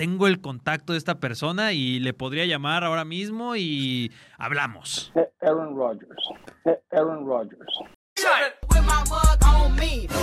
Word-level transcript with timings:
tengo 0.00 0.26
el 0.26 0.40
contacto 0.40 0.94
de 0.94 0.98
esta 0.98 1.20
persona 1.20 1.74
y 1.74 2.00
le 2.00 2.14
podría 2.14 2.46
llamar 2.46 2.84
ahora 2.84 3.04
mismo 3.04 3.54
y 3.54 4.10
hablamos. 4.38 5.12
Eh, 5.14 5.28
Aaron 5.42 5.76
Rodgers. 5.76 6.22
Eh, 6.64 6.80
Aaron 6.90 7.26
Rodgers. 7.26 7.68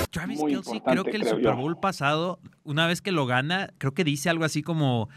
Travis 0.10 0.40
Muy 0.40 0.54
Kelsey, 0.54 0.82
creo 0.82 1.04
que 1.04 1.12
el 1.12 1.22
creo 1.22 1.36
Super 1.36 1.52
yo. 1.52 1.58
Bowl 1.58 1.80
pasado, 1.80 2.40
una 2.64 2.88
vez 2.88 3.04
que 3.04 3.12
lo 3.12 3.28
gana, 3.28 3.70
creo 3.78 3.94
que 3.94 4.04
dice 4.04 4.32
algo 4.32 4.46
así 4.46 4.64
como 4.64 5.10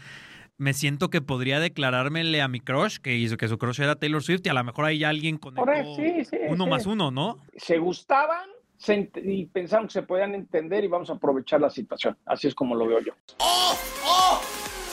me 0.59 0.73
siento 0.73 1.09
que 1.09 1.21
podría 1.21 1.59
declarármele 1.59 2.43
a 2.43 2.47
mi 2.47 2.59
crush, 2.59 2.97
que 2.99 3.15
hizo 3.15 3.37
que 3.37 3.47
su 3.47 3.57
crush 3.57 3.81
era 3.81 3.95
Taylor 3.95 4.21
Swift, 4.21 4.41
y 4.45 4.49
a 4.49 4.53
lo 4.53 4.63
mejor 4.63 4.85
ahí 4.85 5.03
alguien 5.03 5.39
Ahora 5.55 5.83
sí, 5.95 6.23
sí, 6.23 6.37
uno 6.49 6.65
sí. 6.65 6.69
más 6.69 6.85
uno, 6.85 7.09
¿no? 7.09 7.39
Se 7.57 7.79
gustaban 7.79 8.47
se 8.81 9.11
y 9.23 9.45
pensaron 9.45 9.87
que 9.87 9.93
se 9.93 10.01
podían 10.01 10.33
entender 10.33 10.83
y 10.83 10.87
vamos 10.87 11.09
a 11.11 11.13
aprovechar 11.13 11.61
la 11.61 11.69
situación. 11.69 12.17
Así 12.25 12.47
es 12.47 12.55
como 12.55 12.75
lo 12.75 12.87
veo 12.87 12.99
yo. 12.99 13.13
¡Oh! 13.37 13.77
¡Oh! 14.03 14.41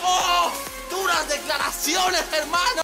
¡Oh! 0.04 0.52
¡Duras 0.90 1.28
declaraciones, 1.28 2.30
hermano! 2.32 2.82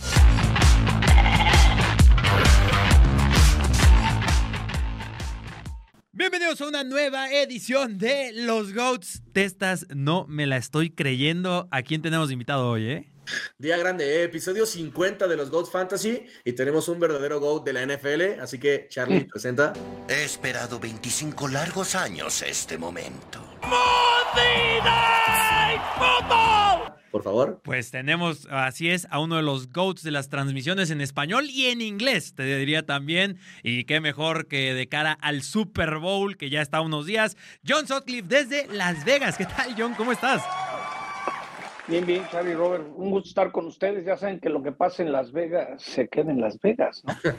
Bienvenidos 6.12 6.60
a 6.62 6.68
una 6.68 6.84
nueva 6.84 7.30
edición 7.30 7.98
de 7.98 8.30
Los 8.32 8.73
Goats. 8.73 9.23
De 9.34 9.45
estas 9.45 9.86
no 9.95 10.26
me 10.26 10.46
la 10.46 10.56
estoy 10.56 10.88
creyendo. 10.88 11.68
¿A 11.70 11.82
quién 11.82 12.00
tenemos 12.00 12.30
invitado 12.30 12.70
hoy, 12.70 12.86
eh? 12.86 13.13
Día 13.59 13.77
grande, 13.77 14.05
eh, 14.05 14.24
episodio 14.24 14.66
50 14.66 15.27
de 15.27 15.37
los 15.37 15.51
GOAT 15.51 15.70
Fantasy 15.70 16.24
y 16.45 16.52
tenemos 16.52 16.88
un 16.88 17.01
verdadero 17.01 17.41
GOAT 17.41 17.65
de 17.65 17.73
la 17.73 17.82
NFL, 17.82 18.41
así 18.41 18.59
que 18.59 18.87
Charlie 18.88 19.24
presenta. 19.24 19.73
He 20.09 20.24
esperado 20.24 20.78
25 20.78 21.48
largos 21.48 21.95
años 21.95 22.42
este 22.42 22.79
momento. 22.79 23.41
Por 27.15 27.23
favor. 27.23 27.60
Pues 27.62 27.92
tenemos, 27.92 28.48
así 28.51 28.91
es, 28.91 29.06
a 29.09 29.20
uno 29.20 29.37
de 29.37 29.43
los 29.43 29.70
GOATs 29.70 30.02
de 30.02 30.10
las 30.10 30.29
transmisiones 30.30 30.91
en 30.91 31.01
español 31.01 31.48
y 31.48 31.66
en 31.66 31.80
inglés, 31.80 32.35
te 32.35 32.43
diría 32.43 32.85
también. 32.85 33.38
Y 33.63 33.85
qué 33.85 34.01
mejor 34.01 34.48
que 34.48 34.74
de 34.74 34.88
cara 34.88 35.13
al 35.20 35.43
Super 35.43 35.98
Bowl, 35.98 36.37
que 36.37 36.51
ya 36.51 36.60
está 36.60 36.79
a 36.79 36.80
unos 36.80 37.07
días. 37.07 37.37
John 37.65 37.87
Sutcliffe 37.87 38.26
desde 38.26 38.66
Las 38.66 39.04
Vegas. 39.04 39.37
¿Qué 39.37 39.46
tal, 39.46 39.76
John? 39.79 39.95
¿Cómo 39.95 40.10
estás? 40.10 40.43
Bien, 41.87 42.07
bien, 42.07 42.24
Charlie 42.30 42.54
Robert. 42.54 42.87
Un 42.96 43.10
gusto 43.10 43.29
estar 43.29 43.52
con 43.52 43.66
ustedes. 43.66 44.07
Ya 44.07 44.16
saben 44.16 44.40
que 44.40 44.49
lo 44.49 44.63
que 44.63 44.73
pasa 44.73 45.02
en 45.02 45.13
Las 45.13 45.32
Vegas 45.32 45.82
se 45.82 46.09
queda 46.09 46.30
en 46.30 46.41
Las 46.41 46.59
Vegas, 46.60 47.02
¿no? 47.04 47.13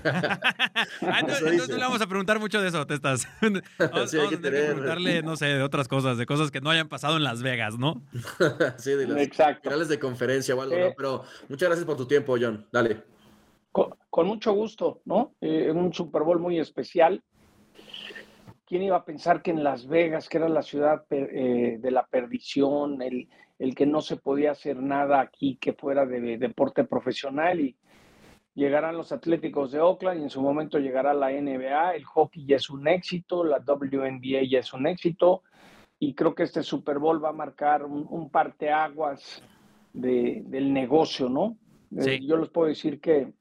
Ah, 1.02 1.20
entonces, 1.22 1.68
no 1.68 1.76
le 1.76 1.82
vamos 1.82 2.02
a 2.02 2.08
preguntar 2.08 2.40
mucho 2.40 2.62
de 2.62 2.68
eso, 2.68 2.86
te 2.86 2.94
estás. 2.96 3.28
Vamos, 3.42 3.62
Sí, 4.12 4.18
hay 4.18 4.26
vamos 4.26 4.30
que 4.30 4.36
a 4.36 4.40
tener 4.40 4.40
que 4.40 4.40
tener- 4.42 4.66
preguntarle, 4.68 5.24
no 5.24 5.36
sé, 5.36 5.46
de 5.48 5.64
otras 5.64 5.88
cosas, 5.88 6.18
de 6.18 6.26
cosas 6.28 6.52
que 6.52 6.62
no 6.62 6.70
hayan 6.70 6.88
pasado 6.90 7.18
en 7.18 7.24
Las 7.24 7.42
Vegas, 7.42 7.78
¿no? 7.80 8.02
sí, 8.78 8.92
de 8.92 9.08
las 9.08 9.18
Exacto. 9.18 9.64
finales 9.64 9.88
de 9.90 9.98
conferencia 10.00 10.54
o 10.56 10.62
algo, 10.62 10.76
Eh. 10.76 10.90
¿no? 10.90 10.94
Pero 10.96 11.24
muchas 11.50 11.68
gracias 11.70 11.86
por 11.86 11.98
tu 11.98 12.06
tiempo, 12.08 12.36
John. 12.40 12.68
Dale. 12.72 13.02
Con, 13.72 13.96
con 14.12 14.28
mucho 14.28 14.54
gusto, 14.54 15.02
¿no? 15.06 15.34
Eh, 15.42 15.72
un 15.72 15.92
Super 15.94 16.22
Bowl 16.22 16.40
muy 16.40 16.60
especial. 16.60 17.24
¿Quién 18.68 18.82
iba 18.84 18.98
a 18.98 19.06
pensar 19.06 19.42
que 19.42 19.52
en 19.52 19.64
Las 19.64 19.88
Vegas, 19.88 20.28
que 20.30 20.38
era 20.38 20.50
la 20.50 20.62
ciudad 20.64 21.04
eh, 21.12 21.78
de 21.80 21.92
la 21.92 22.06
perdición, 22.08 23.02
el, 23.02 23.28
el 23.60 23.76
que 23.76 23.86
no 23.86 24.02
se 24.02 24.18
podía 24.18 24.52
hacer 24.52 24.78
nada 24.78 25.22
aquí 25.22 25.58
que 25.58 25.74
fuera 25.74 26.06
de, 26.06 26.38
deporte 26.38 26.84
profesional 26.84 27.60
y 27.60 27.76
llegarán 28.54 28.98
los 28.98 29.12
Atléticos 29.12 29.72
de 29.72 29.80
Oakland 29.80 30.20
y 30.20 30.24
en 30.24 30.30
su 30.30 30.42
momento 30.42 30.80
llegará 30.80 31.14
la 31.14 31.32
NBA, 31.32 31.96
el 31.96 32.06
hockey 32.06 32.46
ya 32.46 32.58
es 32.58 32.70
un 32.70 32.88
éxito, 32.88 33.44
la 33.44 33.60
WNBA 33.60 34.44
ya 34.50 34.60
es 34.60 34.74
un 34.74 34.88
éxito 34.88 35.44
y 36.00 36.14
creo 36.14 36.36
que 36.36 36.44
este 36.44 36.64
Super 36.64 37.00
Bowl 37.00 37.24
va 37.24 37.30
a 37.30 37.34
marcar 37.34 37.86
un, 37.86 38.06
un 38.10 38.30
parteaguas 38.30 39.42
de, 39.94 40.44
del 40.46 40.74
negocio, 40.74 41.30
¿no? 41.30 41.58
Eh, 41.96 42.18
Sí. 42.18 42.28
Yo 42.28 42.36
les 42.36 42.50
puedo 42.50 42.68
decir 42.68 43.00
que 43.00 43.32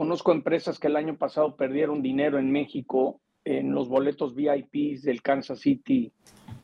Conozco 0.00 0.32
empresas 0.32 0.78
que 0.78 0.86
el 0.86 0.96
año 0.96 1.18
pasado 1.18 1.56
perdieron 1.56 2.00
dinero 2.00 2.38
en 2.38 2.50
México 2.50 3.20
en 3.44 3.74
los 3.74 3.90
boletos 3.90 4.34
VIPs 4.34 5.02
del 5.02 5.20
Kansas 5.20 5.60
City, 5.60 6.10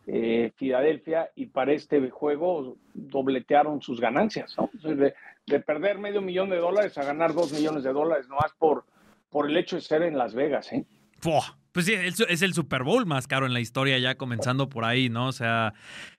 eh, 0.07 0.53
Filadelfia, 0.57 1.31
y 1.35 1.47
para 1.47 1.73
este 1.73 2.11
juego 2.11 2.77
dobletearon 2.95 3.83
sus 3.83 4.01
ganancias, 4.01 4.57
¿no? 4.57 4.71
De, 4.83 5.15
de 5.47 5.61
perder 5.61 5.99
medio 5.99 6.23
millón 6.23 6.51
de 6.51 6.59
dólares 6.59 6.97
a 6.99 7.05
ganar 7.05 7.35
dos 7.35 7.53
millones 7.53 7.83
de 7.85 7.93
dólares, 7.93 8.29
nomás 8.29 8.53
por, 8.59 8.85
por 9.31 9.51
el 9.51 9.57
hecho 9.57 9.77
de 9.77 9.83
ser 9.83 10.03
en 10.03 10.17
Las 10.17 10.35
Vegas, 10.35 10.73
¿eh? 10.73 10.85
Fua. 11.19 11.59
Pues 11.73 11.85
sí, 11.85 11.93
es 11.93 12.41
el 12.41 12.55
Super 12.55 12.85
Bowl 12.85 13.05
más 13.05 13.27
caro 13.27 13.45
en 13.45 13.53
la 13.53 13.61
historia, 13.61 13.99
ya 13.99 14.15
comenzando 14.15 14.71
por 14.71 14.87
ahí, 14.87 15.11
¿no? 15.11 15.27
O 15.27 15.33
sea, 15.33 15.75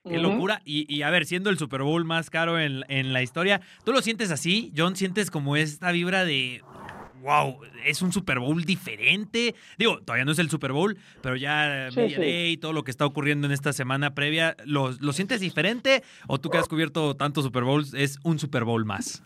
qué 0.08 0.18
locura. 0.18 0.62
Y, 0.64 0.86
y 0.94 1.02
a 1.02 1.10
ver, 1.10 1.24
siendo 1.24 1.50
el 1.50 1.58
Super 1.58 1.82
Bowl 1.82 2.04
más 2.04 2.30
caro 2.30 2.60
en, 2.60 2.84
en 2.86 3.12
la 3.12 3.22
historia, 3.22 3.60
¿tú 3.84 3.92
lo 3.92 4.00
sientes 4.00 4.30
así, 4.30 4.72
John? 4.76 4.94
¿Sientes 4.94 5.32
como 5.32 5.56
esta 5.56 5.90
vibra 5.90 6.24
de, 6.24 6.62
wow, 7.22 7.60
es 7.84 8.02
un 8.02 8.12
Super 8.12 8.38
Bowl 8.38 8.64
diferente? 8.64 9.54
Digo, 9.78 10.00
todavía 10.00 10.24
no 10.24 10.32
es 10.32 10.38
el 10.38 10.50
Super 10.50 10.72
Bowl, 10.72 10.96
pero 11.22 11.36
ya 11.36 11.88
Sí, 11.90 11.96
Media 12.00 12.16
sí. 12.16 12.22
Day, 12.22 12.56
todo 12.56 12.72
lo 12.72 12.84
que 12.84 12.90
está 12.90 13.06
ocurriendo 13.06 13.46
en 13.46 13.52
esta 13.52 13.72
semana 13.72 14.14
previa, 14.14 14.56
¿lo, 14.64 14.90
¿lo 15.00 15.12
sientes 15.12 15.40
diferente? 15.40 16.02
¿O 16.26 16.38
tú 16.38 16.50
que 16.50 16.58
has 16.58 16.68
cubierto 16.68 17.14
tantos 17.16 17.44
Super 17.44 17.64
Bowls, 17.64 17.94
es 17.94 18.18
un 18.24 18.38
Super 18.38 18.64
Bowl 18.64 18.84
más? 18.84 19.22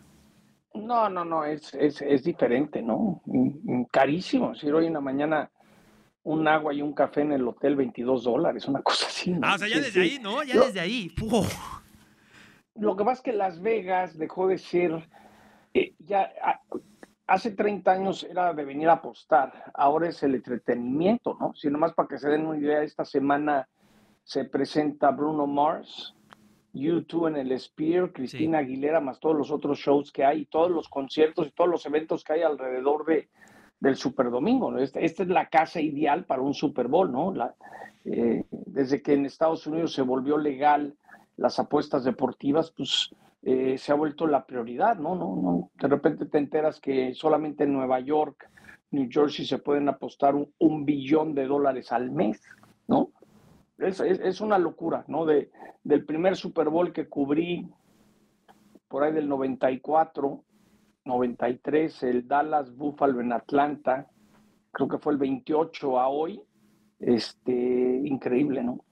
No, 0.73 1.07
no, 1.09 1.23
no, 1.23 1.45
es, 1.45 1.73
es, 1.75 2.01
es 2.01 2.23
diferente, 2.23 2.81
¿no? 2.81 3.21
Mm, 3.25 3.49
mm, 3.63 3.85
Carísimo. 3.91 4.55
Si 4.55 4.69
hoy 4.71 4.87
en 4.87 4.93
la 4.93 5.01
mañana 5.01 5.51
un 6.23 6.47
agua 6.47 6.73
y 6.73 6.81
un 6.81 6.93
café 6.93 7.21
en 7.21 7.33
el 7.33 7.47
hotel, 7.47 7.75
22 7.75 8.23
dólares, 8.23 8.65
una 8.67 8.81
cosa 8.81 9.07
así. 9.07 9.31
¿no? 9.31 9.41
Ah, 9.43 9.55
o 9.55 9.57
sea, 9.57 9.67
ya 9.67 9.79
desde 9.79 10.01
ahí, 10.01 10.19
¿no? 10.21 10.41
Ya 10.43 10.59
desde 10.59 10.79
ahí. 10.79 11.13
Lo 12.75 12.95
que 12.95 13.03
pasa 13.03 13.17
es 13.19 13.21
que 13.21 13.33
Las 13.33 13.61
Vegas 13.61 14.17
dejó 14.17 14.47
de 14.47 14.57
ser, 14.57 15.07
eh, 15.73 15.93
ya 15.99 16.31
a- 16.43 16.59
hace 17.27 17.51
30 17.51 17.91
años 17.91 18.23
era 18.23 18.53
de 18.53 18.65
venir 18.65 18.89
a 18.89 18.93
apostar, 18.93 19.71
ahora 19.73 20.09
es 20.09 20.21
el 20.23 20.35
entretenimiento, 20.35 21.35
¿no? 21.39 21.53
Si 21.53 21.69
nomás 21.69 21.93
para 21.93 22.07
que 22.07 22.17
se 22.17 22.29
den 22.29 22.45
una 22.45 22.57
idea, 22.57 22.83
esta 22.83 23.05
semana 23.05 23.67
se 24.23 24.45
presenta 24.45 25.11
Bruno 25.11 25.47
Mars, 25.47 26.15
U2 26.73 27.27
en 27.29 27.35
el 27.37 27.59
Spear, 27.59 28.11
Cristina 28.11 28.57
Aguilera, 28.59 28.99
más 28.99 29.19
todos 29.19 29.35
los 29.37 29.51
otros 29.51 29.77
shows 29.79 30.11
que 30.11 30.25
hay, 30.25 30.41
y 30.41 30.45
todos 30.45 30.71
los 30.71 30.89
conciertos 30.89 31.47
y 31.47 31.51
todos 31.51 31.69
los 31.69 31.85
eventos 31.85 32.23
que 32.23 32.33
hay 32.33 32.41
alrededor 32.41 33.05
de, 33.05 33.29
del 33.79 33.95
Super 33.95 34.31
Domingo. 34.31 34.71
¿no? 34.71 34.79
Esta, 34.79 34.99
esta 34.99 35.23
es 35.23 35.29
la 35.29 35.49
casa 35.49 35.79
ideal 35.81 36.25
para 36.25 36.41
un 36.41 36.53
Super 36.53 36.87
Bowl, 36.87 37.11
¿no? 37.11 37.33
La- 37.33 37.53
eh, 38.05 38.43
desde 38.49 39.01
que 39.01 39.13
en 39.13 39.25
Estados 39.25 39.65
Unidos 39.67 39.93
se 39.93 40.01
volvió 40.01 40.37
legal 40.37 40.95
las 41.37 41.57
apuestas 41.59 42.03
deportivas, 42.03 42.71
pues 42.71 43.09
eh, 43.43 43.77
se 43.77 43.91
ha 43.91 43.95
vuelto 43.95 44.25
la 44.25 44.45
prioridad, 44.45 44.97
¿no? 44.97 45.15
¿no? 45.15 45.35
no 45.35 45.71
De 45.79 45.87
repente 45.87 46.25
te 46.25 46.37
enteras 46.37 46.79
que 46.79 47.13
solamente 47.13 47.65
en 47.65 47.73
Nueva 47.73 47.99
York, 47.99 48.49
New 48.91 49.07
Jersey 49.11 49.45
se 49.45 49.57
pueden 49.57 49.89
apostar 49.89 50.33
un, 50.35 50.85
billón 50.85 51.33
de 51.35 51.45
dólares 51.47 51.91
al 51.91 52.11
mes, 52.11 52.41
¿no? 52.87 53.11
Es, 53.77 53.99
es- 53.99 54.19
es 54.19 54.39
una 54.39 54.57
locura, 54.57 55.03
¿no? 55.07 55.25
De, 55.25 55.51
del 55.83 56.05
primer 56.05 56.35
Super 56.37 56.69
Bowl 56.69 56.93
que 56.93 57.09
cubrí 57.09 57.67
por 58.87 59.03
ahí 59.03 59.11
del 59.11 59.27
94, 59.27 60.43
93, 61.05 62.03
el 62.03 62.27
Dallas 62.27 62.73
Buffalo 62.75 63.19
en 63.19 63.33
Atlanta, 63.33 64.07
creo 64.71 64.87
que 64.87 64.99
fue 64.99 65.13
el 65.13 65.19
28 65.19 65.99
a 65.99 66.07
hoy, 66.07 66.41
este, 66.99 68.01
increíble, 68.05 68.63
¿no? 68.63 68.85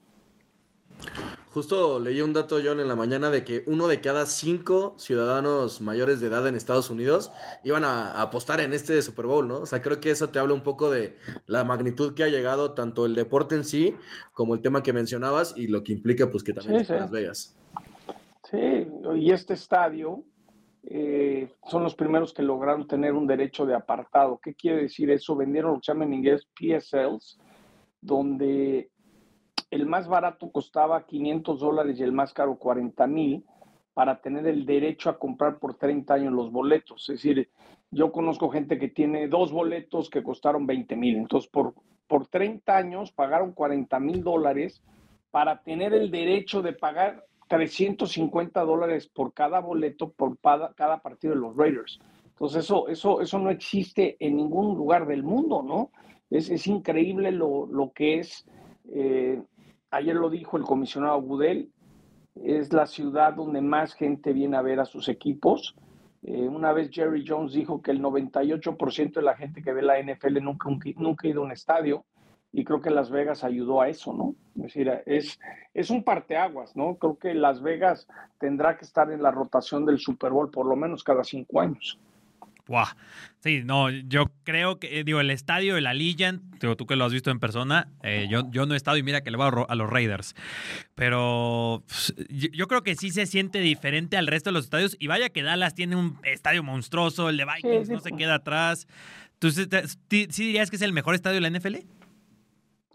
Justo 1.52 2.00
leí 2.00 2.22
un 2.22 2.32
dato, 2.32 2.58
John, 2.64 2.80
en 2.80 2.88
la 2.88 2.96
mañana 2.96 3.28
de 3.30 3.44
que 3.44 3.62
uno 3.66 3.86
de 3.86 4.00
cada 4.00 4.24
cinco 4.24 4.94
ciudadanos 4.98 5.82
mayores 5.82 6.20
de 6.20 6.28
edad 6.28 6.46
en 6.48 6.54
Estados 6.54 6.88
Unidos 6.88 7.30
iban 7.62 7.84
a, 7.84 8.12
a 8.12 8.22
apostar 8.22 8.60
en 8.60 8.72
este 8.72 9.02
Super 9.02 9.26
Bowl, 9.26 9.46
¿no? 9.46 9.58
O 9.58 9.66
sea, 9.66 9.82
creo 9.82 10.00
que 10.00 10.10
eso 10.10 10.30
te 10.30 10.38
habla 10.38 10.54
un 10.54 10.62
poco 10.62 10.90
de 10.90 11.18
la 11.46 11.62
magnitud 11.64 12.14
que 12.14 12.24
ha 12.24 12.28
llegado 12.28 12.72
tanto 12.72 13.04
el 13.04 13.14
deporte 13.14 13.54
en 13.54 13.64
sí 13.64 13.94
como 14.32 14.54
el 14.54 14.62
tema 14.62 14.82
que 14.82 14.94
mencionabas 14.94 15.54
y 15.56 15.66
lo 15.66 15.82
que 15.82 15.92
implica, 15.92 16.30
pues, 16.30 16.42
que 16.42 16.54
también 16.54 16.78
Sí, 16.78 16.82
es 16.84 16.90
en 16.90 16.96
sí. 16.96 17.00
Las 17.00 17.10
Vegas. 17.10 17.56
Sí, 18.50 18.86
y 19.16 19.30
este 19.30 19.54
estadio 19.54 20.24
eh, 20.84 21.52
son 21.70 21.82
los 21.84 21.94
primeros 21.94 22.32
que 22.32 22.42
lograron 22.42 22.86
tener 22.86 23.12
un 23.12 23.26
derecho 23.26 23.66
de 23.66 23.74
apartado. 23.74 24.40
¿Qué 24.42 24.54
quiere 24.54 24.82
decir 24.82 25.10
eso? 25.10 25.36
Vendieron 25.36 25.72
lo 25.72 25.80
que 25.80 25.84
se 25.84 25.92
llama 25.92 26.04
en 26.04 26.14
inglés 26.14 26.46
PSLs, 26.58 27.38
donde 28.00 28.90
el 29.70 29.86
más 29.86 30.08
barato 30.08 30.50
costaba 30.50 31.06
500 31.06 31.60
dólares 31.60 31.98
y 31.98 32.02
el 32.02 32.12
más 32.12 32.32
caro 32.32 32.56
40 32.56 33.06
mil 33.06 33.44
para 33.94 34.20
tener 34.20 34.46
el 34.46 34.64
derecho 34.64 35.10
a 35.10 35.18
comprar 35.18 35.58
por 35.58 35.74
30 35.74 36.14
años 36.14 36.32
los 36.32 36.50
boletos. 36.50 37.08
Es 37.10 37.16
decir, 37.22 37.50
yo 37.90 38.10
conozco 38.10 38.48
gente 38.48 38.78
que 38.78 38.88
tiene 38.88 39.28
dos 39.28 39.52
boletos 39.52 40.08
que 40.08 40.22
costaron 40.22 40.66
20 40.66 40.96
mil. 40.96 41.16
Entonces, 41.16 41.50
por, 41.50 41.74
por 42.06 42.26
30 42.26 42.74
años 42.74 43.12
pagaron 43.12 43.52
40 43.52 44.00
mil 44.00 44.22
dólares 44.22 44.82
para 45.30 45.62
tener 45.62 45.92
el 45.92 46.10
derecho 46.10 46.62
de 46.62 46.72
pagar 46.72 47.24
350 47.48 48.62
dólares 48.62 49.08
por 49.08 49.34
cada 49.34 49.60
boleto 49.60 50.10
por 50.10 50.38
cada, 50.38 51.02
partido 51.02 51.34
de 51.34 51.40
los 51.40 51.54
Raiders. 51.54 52.00
Entonces, 52.28 52.64
eso, 52.64 52.88
eso, 52.88 53.20
eso 53.20 53.38
no 53.38 53.50
existe 53.50 54.16
en 54.20 54.36
ningún 54.36 54.74
lugar 54.74 55.06
del 55.06 55.22
mundo, 55.22 55.62
¿no? 55.62 55.90
Es, 56.30 56.48
es 56.48 56.66
increíble 56.66 57.30
lo, 57.30 57.66
lo 57.66 57.92
que 57.92 58.20
es. 58.20 58.46
eh, 58.88 59.42
ayer 59.92 60.16
lo 60.16 60.30
dijo 60.30 60.56
el 60.56 60.64
comisionado 60.64 61.20
Gudel, 61.22 61.70
es 62.34 62.72
la 62.72 62.86
ciudad 62.86 63.34
donde 63.34 63.60
más 63.60 63.94
gente 63.94 64.32
viene 64.32 64.56
a 64.56 64.62
ver 64.62 64.80
a 64.80 64.84
sus 64.84 65.08
equipos. 65.08 65.76
Eh, 66.22 66.48
una 66.48 66.72
vez 66.72 66.90
Jerry 66.90 67.24
Jones 67.26 67.52
dijo 67.52 67.82
que 67.82 67.90
el 67.90 68.00
98% 68.00 69.12
de 69.12 69.22
la 69.22 69.36
gente 69.36 69.62
que 69.62 69.72
ve 69.72 69.82
la 69.82 70.00
NFL 70.00 70.42
nunca, 70.42 70.68
nunca 70.96 71.28
ha 71.28 71.30
ido 71.30 71.42
a 71.42 71.44
un 71.44 71.52
estadio 71.52 72.04
y 72.52 72.64
creo 72.64 72.80
que 72.80 72.90
Las 72.90 73.10
Vegas 73.10 73.44
ayudó 73.44 73.80
a 73.80 73.88
eso, 73.88 74.12
¿no? 74.12 74.34
Es 74.56 74.62
decir, 74.62 75.02
es, 75.06 75.40
es 75.72 75.90
un 75.90 76.04
parteaguas, 76.04 76.76
¿no? 76.76 76.96
Creo 76.96 77.18
que 77.18 77.34
Las 77.34 77.62
Vegas 77.62 78.06
tendrá 78.38 78.76
que 78.76 78.84
estar 78.84 79.10
en 79.10 79.22
la 79.22 79.30
rotación 79.30 79.86
del 79.86 79.98
Super 79.98 80.32
Bowl 80.32 80.50
por 80.50 80.66
lo 80.66 80.76
menos 80.76 81.02
cada 81.02 81.24
cinco 81.24 81.60
años. 81.60 81.98
Wow. 82.68 82.86
Sí, 83.40 83.62
no, 83.64 83.90
yo 83.90 84.26
creo 84.44 84.78
que, 84.78 85.00
eh, 85.00 85.04
digo, 85.04 85.18
el 85.20 85.30
estadio, 85.30 85.76
el 85.76 85.86
Allegiant, 85.86 86.42
digo, 86.60 86.76
tú 86.76 86.86
que 86.86 86.94
lo 86.94 87.04
has 87.04 87.12
visto 87.12 87.30
en 87.30 87.40
persona, 87.40 87.88
eh, 88.04 88.28
yo, 88.30 88.48
yo 88.50 88.66
no 88.66 88.74
he 88.74 88.76
estado 88.76 88.96
y 88.96 89.02
mira 89.02 89.22
que 89.22 89.32
le 89.32 89.36
voy 89.36 89.50
a, 89.68 89.74
los 89.74 89.90
Raiders. 89.90 90.34
Pero 90.94 91.82
pues, 91.86 92.14
yo, 92.28 92.68
creo 92.68 92.82
que 92.82 92.94
sí 92.94 93.10
se 93.10 93.26
siente 93.26 93.58
diferente 93.58 94.16
al 94.16 94.28
resto 94.28 94.50
de 94.50 94.54
los 94.54 94.64
estadios. 94.64 94.96
Y 95.00 95.08
vaya 95.08 95.30
que 95.30 95.42
Dallas 95.42 95.74
tiene 95.74 95.96
un 95.96 96.18
estadio 96.22 96.62
monstruoso, 96.62 97.28
el 97.28 97.36
de 97.36 97.44
Vikings 97.44 97.88
no 97.88 98.00
se 98.00 98.12
queda 98.12 98.36
atrás. 98.36 98.86
¿Tú 99.40 99.50
sí 99.50 99.66
dirías 100.28 100.70
que 100.70 100.76
es 100.76 100.82
el 100.82 100.92
mejor 100.92 101.16
estadio 101.16 101.40
de 101.40 101.50
la 101.50 101.58
NFL? 101.58 101.78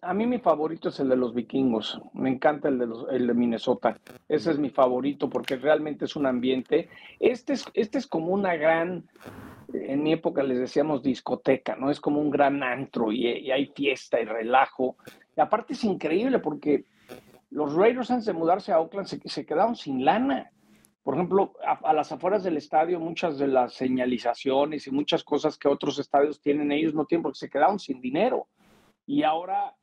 A 0.01 0.13
mí 0.13 0.25
mi 0.25 0.39
favorito 0.39 0.87
es 0.87 0.99
el 1.01 1.09
de 1.09 1.17
los 1.17 1.33
vikingos. 1.33 1.99
Me 2.13 2.29
encanta 2.29 2.69
el 2.69 2.77
de, 2.77 2.87
los, 2.87 3.07
el 3.11 3.27
de 3.27 3.33
Minnesota. 3.33 3.97
Ese 4.29 4.51
es 4.51 4.59
mi 4.59 4.69
favorito 4.69 5.29
porque 5.29 5.57
realmente 5.57 6.05
es 6.05 6.15
un 6.15 6.25
ambiente. 6.25 6.87
Este 7.19 7.53
es, 7.53 7.65
este 7.73 7.97
es 7.97 8.07
como 8.07 8.27
una 8.27 8.55
gran 8.55 9.03
en 9.73 10.03
mi 10.03 10.13
época 10.13 10.43
les 10.43 10.59
decíamos 10.59 11.03
discoteca, 11.03 11.75
¿no? 11.75 11.89
Es 11.89 11.99
como 11.99 12.21
un 12.21 12.29
gran 12.29 12.63
antro 12.63 13.11
y, 13.11 13.51
hay 13.51 13.67
fiesta 13.67 14.19
y 14.19 14.25
relajo. 14.25 14.97
Y 15.35 15.41
aparte 15.41 15.73
es 15.73 15.83
increíble 15.83 16.39
porque 16.39 16.85
los 17.49 17.73
Raiders 17.73 18.11
antes 18.11 18.25
de 18.25 18.33
mudarse 18.33 18.71
a 18.71 18.79
Oakland 18.79 19.07
se, 19.07 19.45
quedaron 19.45 19.75
sin 19.75 20.05
lana. 20.05 20.51
Por 21.03 21.15
ejemplo, 21.15 21.53
a, 21.63 21.93
las 21.93 22.11
afueras 22.11 22.43
del 22.43 22.57
estadio, 22.57 22.99
muchas 22.99 23.37
de 23.37 23.47
las 23.47 23.73
señalizaciones 23.73 24.87
y 24.87 24.91
muchas 24.91 25.23
cosas 25.23 25.57
que 25.57 25.67
otros 25.67 25.99
estadios 25.99 26.41
tienen, 26.41 26.71
ellos 26.71 26.93
no 26.93 27.05
tienen 27.05 27.23
porque 27.23 27.39
se 27.39 27.49
quedaron 27.49 27.79
sin 27.79 28.01
dinero. 28.01 28.47
Y 29.05 29.23
ahora 29.23 29.73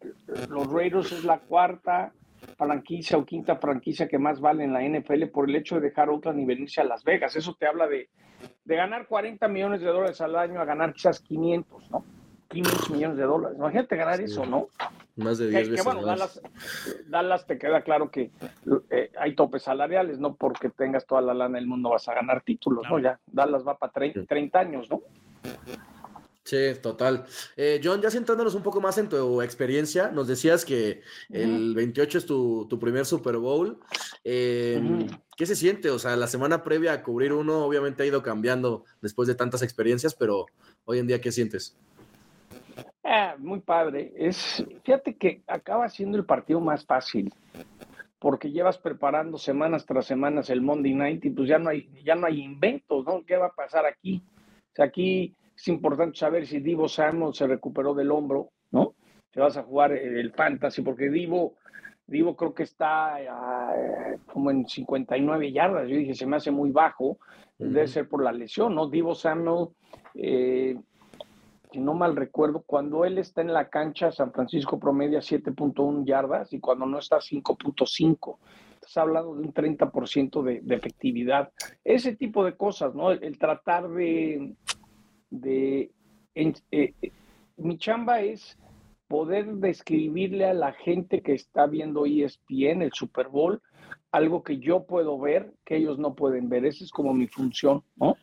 los 0.51 0.71
Raiders 0.71 1.13
es 1.13 1.25
la 1.25 1.39
cuarta 1.41 2.13
franquicia 2.57 3.17
o 3.17 3.25
quinta 3.25 3.57
franquicia 3.57 4.09
que 4.09 4.19
más 4.19 4.41
vale 4.41 4.65
en 4.65 4.73
la 4.73 4.83
NFL 4.83 5.27
por 5.27 5.49
el 5.49 5.57
hecho 5.57 5.77
de 5.77 5.83
dejar 5.83 6.09
Oakland 6.09 6.41
y 6.41 6.45
venirse 6.45 6.81
a 6.81 6.85
Las 6.85 7.05
Vegas. 7.05 7.37
Eso 7.37 7.55
te 7.55 7.67
habla 7.67 7.87
de, 7.87 8.09
de 8.65 8.77
ganar 8.77 9.07
40 9.07 9.47
millones 9.49 9.81
de 9.81 9.89
dólares 9.89 10.21
al 10.21 10.37
año 10.37 10.61
a 10.61 10.65
ganar 10.65 10.93
quizás 10.93 11.21
500, 11.21 11.91
¿no? 11.91 12.05
500 12.49 12.91
millones 12.91 13.17
de 13.17 13.25
dólares. 13.25 13.59
Imagínate 13.59 13.97
ganar 13.97 14.21
eso, 14.21 14.47
¿no? 14.47 14.69
Más 15.17 15.39
de 15.39 15.49
10 15.49 15.71
veces 15.71 15.85
bueno, 15.85 16.03
Dallas, 17.07 17.47
te 17.47 17.59
queda 17.59 17.83
claro 17.83 18.11
que 18.11 18.31
eh, 18.91 19.11
hay 19.19 19.35
topes 19.35 19.63
salariales, 19.63 20.19
no 20.19 20.35
porque 20.35 20.71
tengas 20.71 21.07
toda 21.07 21.21
la 21.21 21.35
lana 21.35 21.59
del 21.59 21.67
mundo 21.67 21.91
vas 21.91 22.09
a 22.09 22.15
ganar 22.15 22.43
títulos, 22.43 22.87
¿no? 22.89 22.99
Ya 22.99 23.19
Dallas 23.27 23.67
va 23.67 23.77
para 23.77 23.93
30 23.93 24.59
años, 24.59 24.91
¿no? 24.91 25.03
Sí, 26.45 26.75
total. 26.83 27.25
Eh, 27.57 27.81
John, 27.83 28.03
ya 28.03 28.11
sentándonos 28.11 28.55
un 28.55 28.63
poco 28.63 28.79
más 28.79 28.99
en 28.99 29.09
tu 29.09 29.41
experiencia, 29.41 30.11
nos 30.11 30.29
decías 30.29 30.67
que 30.67 31.01
el 31.31 31.75
28 31.75 32.19
es 32.19 32.27
tu, 32.27 32.79
primer 32.79 33.07
Super 33.07 33.39
Bowl. 33.39 33.81
Em, 34.23 35.09
¿Qué 35.37 35.47
se 35.47 35.57
siente? 35.57 35.89
O 35.89 35.99
sea, 35.99 36.17
la 36.17 36.27
semana 36.27 36.63
previa 36.63 36.93
a 36.93 37.03
cubrir 37.03 37.33
uno 37.33 37.65
obviamente 37.65 38.03
ha 38.03 38.07
ido 38.07 38.23
cambiando 38.23 38.85
después 39.01 39.27
de 39.27 39.35
tantas 39.35 39.63
experiencias, 39.63 40.15
pero 40.15 40.45
hoy 40.85 40.99
en 40.99 41.07
día, 41.07 41.21
¿qué 41.21 41.33
sientes? 41.33 41.79
Ah, 43.03 43.37
muy 43.39 43.61
padre. 43.61 44.13
Es, 44.15 44.63
fíjate 44.85 45.17
que 45.17 45.43
acaba 45.47 45.89
siendo 45.89 46.19
el 46.19 46.27
partido 46.27 46.61
más 46.61 46.85
fácil 46.85 47.33
porque 48.19 48.51
llevas 48.51 48.77
preparando 48.77 49.39
semanas 49.39 49.87
tras 49.87 50.07
semanas 50.07 50.51
el 50.51 50.61
Monday 50.61 50.95
Night 50.95 51.25
y 51.25 51.31
pues 51.31 51.49
ya 51.49 51.59
no 51.59 51.71
hay, 51.71 51.89
ya 52.05 52.15
no 52.15 52.27
hay 52.27 52.43
inventos, 52.43 53.05
¿no? 53.07 53.25
¿Qué 53.25 53.37
va 53.37 53.47
a 53.47 53.55
pasar 53.55 53.87
aquí? 53.87 54.23
O 54.73 54.77
sea, 54.77 54.87
aquí 54.87 55.35
es 55.57 55.69
importante 55.69 56.19
saber 56.19 56.47
si 56.47 56.61
Divo 56.61 56.89
Samuel 56.89 57.35
se 57.35 57.47
recuperó 57.47 57.95
del 57.95 58.11
hombro, 58.11 58.51
¿no? 58.71 58.95
Si 59.33 59.41
vas 59.41 59.57
a 59.57 59.63
jugar 59.63 59.93
el 59.93 60.33
fantasy, 60.33 60.83
porque 60.83 61.11
Divo, 61.11 61.55
Divo 62.07 62.37
creo 62.37 62.55
que 62.55 62.65
está 62.65 63.21
eh, 63.21 64.19
como 64.33 64.51
en 64.51 64.67
59 64.67 65.53
yardas. 65.53 65.89
Yo 65.89 65.97
dije, 65.97 66.15
se 66.15 66.27
me 66.27 66.37
hace 66.37 66.51
muy 66.51 66.71
bajo. 66.71 67.19
Debe 67.59 67.87
ser 67.87 68.09
por 68.09 68.23
la 68.23 68.33
lesión, 68.33 68.75
¿no? 68.75 68.89
Divo 68.89 69.15
Samuel, 69.15 69.69
eh, 70.15 70.77
si 71.73 71.81
no 71.81 71.95
mal 71.95 72.17
recuerdo, 72.17 72.63
cuando 72.67 73.05
él 73.05 73.19
está 73.19 73.41
en 73.41 73.53
la 73.53 73.69
cancha, 73.69 74.13
San 74.13 74.33
Francisco 74.33 74.79
promedia 74.79 75.21
7.1 75.21 76.05
yardas 76.05 76.53
y 76.53 76.61
cuando 76.61 76.87
no 76.87 76.99
está 76.99 77.19
5.5 77.19 78.39
estás 78.75 78.97
hablando 78.99 79.35
de 79.35 79.41
un 79.41 79.55
30% 79.55 80.43
de, 80.43 80.61
de, 80.63 80.75
efectividad. 80.75 81.53
Ese 81.83 82.15
tipo 82.15 82.45
de 82.45 82.57
cosas, 82.57 82.95
¿no? 82.95 83.11
el, 83.11 83.39
tratar 83.39 83.89
de, 83.89 84.55
de... 85.41 85.91
Eh, 86.35 86.93
mi 87.57 87.79
chamba 87.79 88.21
es 88.21 88.59
poder 89.09 89.47
describirle 89.57 90.47
a 90.47 90.55
la 90.55 90.73
gente 90.73 91.23
que 91.23 91.35
está 91.35 91.67
viendo 91.67 92.07
ESPN, 92.07 92.83
el 92.83 92.93
Super 92.93 93.29
Bowl, 93.29 93.63
algo 94.11 94.43
que 94.43 94.59
yo 94.59 94.85
puedo 94.85 95.19
ver, 95.19 95.55
que 95.65 95.77
ellos 95.77 95.99
no 95.99 96.15
pueden 96.15 96.49
ver. 96.49 96.65
Esa 96.65 96.85
es 96.85 96.91
como 96.91 97.15
mi 97.15 97.29
función, 97.29 97.83
¿no? 97.97 98.17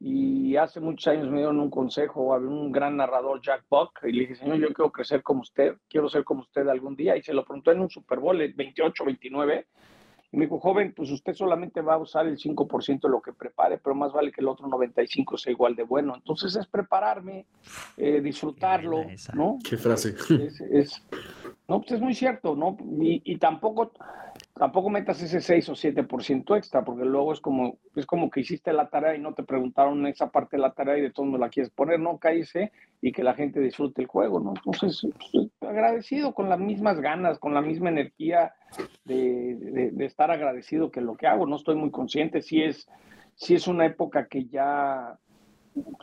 Y 0.00 0.56
hace 0.56 0.80
muchos 0.80 1.06
años 1.08 1.30
me 1.30 1.38
dieron 1.38 1.60
un 1.60 1.70
consejo, 1.70 2.34
había 2.34 2.48
un 2.48 2.70
gran 2.70 2.96
narrador, 2.96 3.40
Jack 3.40 3.64
Buck, 3.70 4.00
y 4.04 4.12
le 4.12 4.20
dije, 4.20 4.34
señor, 4.34 4.58
yo 4.58 4.68
quiero 4.68 4.92
crecer 4.92 5.22
como 5.22 5.40
usted, 5.40 5.76
quiero 5.88 6.08
ser 6.08 6.24
como 6.24 6.42
usted 6.42 6.66
algún 6.68 6.94
día. 6.94 7.16
Y 7.16 7.22
se 7.22 7.32
lo 7.32 7.44
preguntó 7.44 7.72
en 7.72 7.80
un 7.80 7.88
Super 7.90 8.18
Bowl, 8.18 8.40
el 8.40 8.52
28, 8.52 9.04
29, 9.04 9.66
y 10.34 10.36
me 10.36 10.46
dijo, 10.46 10.58
joven, 10.58 10.92
pues 10.96 11.12
usted 11.12 11.32
solamente 11.32 11.80
va 11.80 11.94
a 11.94 11.98
usar 11.98 12.26
el 12.26 12.36
5% 12.36 13.02
de 13.02 13.08
lo 13.08 13.22
que 13.22 13.32
prepare, 13.32 13.78
pero 13.78 13.94
más 13.94 14.12
vale 14.12 14.32
que 14.32 14.40
el 14.40 14.48
otro 14.48 14.66
95% 14.66 15.38
sea 15.38 15.52
igual 15.52 15.76
de 15.76 15.84
bueno. 15.84 16.12
Entonces 16.16 16.56
es 16.56 16.66
prepararme, 16.66 17.46
eh, 17.96 18.20
disfrutarlo, 18.20 19.04
¿no? 19.32 19.58
Qué 19.62 19.76
frase. 19.76 20.16
Es, 20.72 21.00
no, 21.68 21.78
pues 21.78 21.92
es 21.92 22.00
muy 22.00 22.14
cierto, 22.14 22.56
¿no? 22.56 22.76
Y, 23.00 23.22
y, 23.24 23.36
tampoco, 23.36 23.92
tampoco 24.54 24.88
metas 24.88 25.20
ese 25.20 25.40
6 25.40 25.68
o 25.70 25.72
7% 25.72 26.56
extra, 26.56 26.84
porque 26.84 27.04
luego 27.04 27.32
es 27.32 27.40
como, 27.40 27.78
es 27.96 28.06
como 28.06 28.30
que 28.30 28.40
hiciste 28.40 28.72
la 28.72 28.88
tarea 28.88 29.16
y 29.16 29.20
no 29.20 29.34
te 29.34 29.42
preguntaron 29.42 30.06
esa 30.06 30.30
parte 30.30 30.56
de 30.56 30.62
la 30.62 30.72
tarea 30.72 30.96
y 30.98 31.02
de 31.02 31.10
todo 31.10 31.26
no 31.26 31.38
la 31.38 31.48
quieres 31.48 31.70
poner, 31.70 31.98
no, 31.98 32.18
cállese 32.18 32.70
y 33.02 33.10
que 33.10 33.24
la 33.24 33.34
gente 33.34 33.60
disfrute 33.60 34.00
el 34.00 34.06
juego, 34.06 34.38
¿no? 34.38 34.54
Entonces, 34.54 35.06
pues, 35.32 35.48
agradecido 35.60 36.34
con 36.34 36.48
las 36.48 36.60
mismas 36.60 37.00
ganas, 37.00 37.40
con 37.40 37.52
la 37.52 37.62
misma 37.62 37.88
energía 37.88 38.54
de, 39.04 39.90
de, 39.92 40.04
estar 40.04 40.30
agradecido 40.30 40.90
que 40.90 41.00
lo 41.00 41.16
que 41.16 41.26
hago, 41.26 41.46
no 41.46 41.56
estoy 41.56 41.74
muy 41.74 41.90
consciente, 41.90 42.40
si 42.40 42.62
es, 42.62 42.88
si 43.34 43.54
es 43.54 43.66
una 43.66 43.86
época 43.86 44.28
que 44.28 44.46
ya 44.46 45.18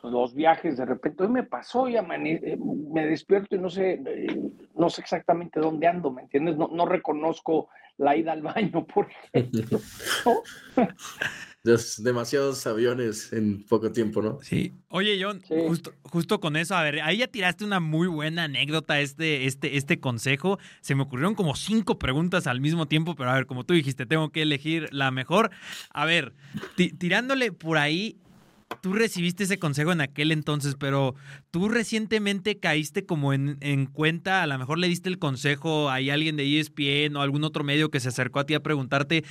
los 0.04 0.36
viajes 0.36 0.76
de 0.76 0.86
repente, 0.86 1.24
hoy 1.24 1.30
me 1.30 1.44
pasó 1.44 1.88
y 1.88 1.96
eh, 1.96 2.02
me 2.02 3.06
despierto 3.06 3.56
y 3.56 3.60
no 3.60 3.70
sé, 3.70 4.02
eh, 4.06 4.52
no 4.76 4.90
sé 4.90 5.02
exactamente 5.02 5.62
dónde 5.62 5.88
ando, 5.88 6.12
¿me 6.12 6.24
entiendes? 6.24 6.58
No, 6.58 6.68
no 6.68 6.86
reconozco 6.86 7.70
la 8.02 8.18
ida 8.18 8.34
al 8.34 8.42
baño, 8.42 8.86
por 8.94 9.08
ejemplo. 9.32 9.80
demasiados 12.00 12.66
aviones 12.66 13.32
en 13.34 13.64
poco 13.66 13.92
tiempo, 13.92 14.22
¿no? 14.24 14.40
Sí. 14.42 14.74
Oye, 14.90 15.20
John, 15.22 15.42
justo, 15.48 15.94
justo, 16.02 16.40
con 16.40 16.56
eso, 16.56 16.76
a 16.76 16.82
ver, 16.82 17.02
ahí 17.02 17.18
ya 17.18 17.28
tiraste 17.28 17.64
una 17.64 17.80
muy 17.80 18.08
buena 18.08 18.46
anécdota, 18.46 19.00
este, 19.00 19.46
este, 19.46 19.78
este 19.78 20.00
consejo. 20.00 20.58
Se 20.82 20.96
me 20.96 21.04
ocurrieron 21.04 21.36
como 21.36 21.56
cinco 21.56 22.00
preguntas 22.00 22.48
al 22.48 22.62
mismo 22.62 22.88
tiempo, 22.88 23.16
pero 23.16 23.30
a 23.30 23.36
ver, 23.36 23.46
como 23.46 23.64
tú 23.64 23.76
dijiste, 23.76 24.08
tengo 24.08 24.32
que 24.32 24.42
elegir 24.42 24.90
la 24.92 25.12
mejor. 25.12 25.52
A 25.92 26.06
ver, 26.06 26.34
tirándole 26.98 27.52
por 27.52 27.78
ahí, 27.78 28.18
tú 28.82 28.94
recibiste 28.94 29.44
ese 29.44 29.60
consejo 29.60 29.92
en 29.92 30.02
aquel 30.02 30.32
entonces, 30.32 30.76
pero 30.76 31.16
tú 31.52 31.70
recientemente 31.70 32.60
caíste 32.60 33.06
como 33.06 33.34
en, 33.34 33.86
cuenta, 33.88 34.44
a 34.44 34.48
lo 34.48 34.58
mejor 34.58 34.80
le 34.80 34.88
diste 34.88 35.10
el 35.10 35.20
consejo 35.20 35.90
a 35.90 35.96
alguien 35.96 36.38
de 36.38 36.60
ESPN 36.60 37.16
o 37.16 37.22
algún 37.22 37.44
otro 37.44 37.64
medio 37.64 37.92
que 37.92 38.00
se 38.00 38.10
acercó 38.10 38.40
a 38.40 38.46
ti 38.46 38.54
a 38.54 38.64
preguntarte, 38.64 39.24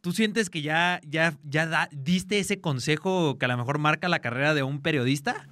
¿tú 0.00 0.12
sientes 0.12 0.50
que 0.50 0.62
ya, 0.62 1.00
ya, 1.06 1.36
ya 1.44 1.88
diste 1.92 2.38
ese 2.38 2.60
consejo 2.60 3.38
que 3.38 3.44
a 3.46 3.48
lo 3.48 3.56
mejor 3.56 3.78
marca 3.78 4.08
la 4.08 4.20
carrera 4.20 4.54
de 4.54 4.62
un 4.62 4.80
periodista? 4.80 5.48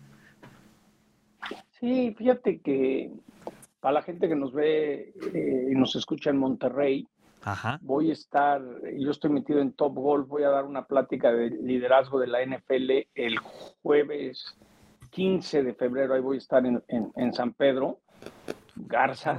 Sí, 1.81 2.15
fíjate 2.17 2.61
que 2.61 3.11
para 3.81 3.95
la 3.95 4.03
gente 4.03 4.29
que 4.29 4.37
nos 4.37 4.53
ve 4.53 5.13
eh, 5.35 5.69
y 5.71 5.75
nos 5.75 5.97
escucha 5.97 6.31
en 6.31 6.37
Monterrey, 6.37 7.09
Voy 7.81 8.11
a 8.11 8.13
estar, 8.13 8.63
yo 8.97 9.11
estoy 9.11 9.31
metido 9.31 9.61
en 9.61 9.73
Top 9.73 9.95
Golf, 9.95 10.29
voy 10.29 10.45
a 10.45 10.51
dar 10.51 10.65
una 10.65 10.87
plática 10.87 11.33
de 11.33 11.51
liderazgo 11.51 12.21
de 12.21 12.29
la 12.29 12.45
NFL 12.45 13.09
el 13.15 13.39
jueves 13.83 14.57
15 15.11 15.63
de 15.65 15.75
febrero, 15.75 16.15
ahí 16.15 16.21
voy 16.21 16.37
a 16.37 16.39
estar 16.39 16.65
en, 16.65 17.33
San 17.35 17.53
Pedro, 17.53 17.99
Garza. 18.77 19.37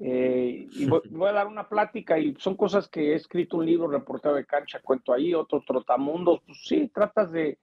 Eh, 0.00 0.66
y 0.72 0.86
voy, 0.86 1.28
a 1.28 1.32
dar 1.32 1.46
una 1.46 1.68
plática 1.68 2.18
y 2.18 2.34
son 2.38 2.56
cosas 2.56 2.88
que 2.88 3.12
he 3.12 3.14
escrito 3.14 3.58
un 3.58 3.66
libro, 3.66 3.86
reportero 3.86 4.34
de 4.34 4.46
cancha, 4.46 4.80
cuento 4.82 5.12
ahí, 5.12 5.34
otro 5.34 5.62
trotamundos, 5.66 6.40
pues 6.46 6.58
sí, 6.64 6.90
tratas 6.92 7.30
de... 7.32 7.58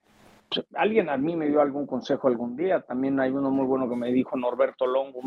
Pues, 0.49 0.65
alguien 0.75 1.09
a 1.09 1.17
mí 1.17 1.35
me 1.35 1.47
dio 1.47 1.61
algún 1.61 1.85
consejo 1.85 2.27
algún 2.27 2.55
día, 2.55 2.81
también 2.81 3.19
hay 3.19 3.31
uno 3.31 3.51
muy 3.51 3.65
bueno 3.65 3.89
que 3.89 3.95
me 3.95 4.11
dijo 4.11 4.37
Norberto 4.37 4.87
Longo, 4.87 5.21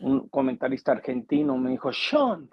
un 0.00 0.28
comentarista 0.28 0.92
argentino, 0.92 1.56
me 1.56 1.70
dijo, 1.70 1.92
Sean, 1.92 2.48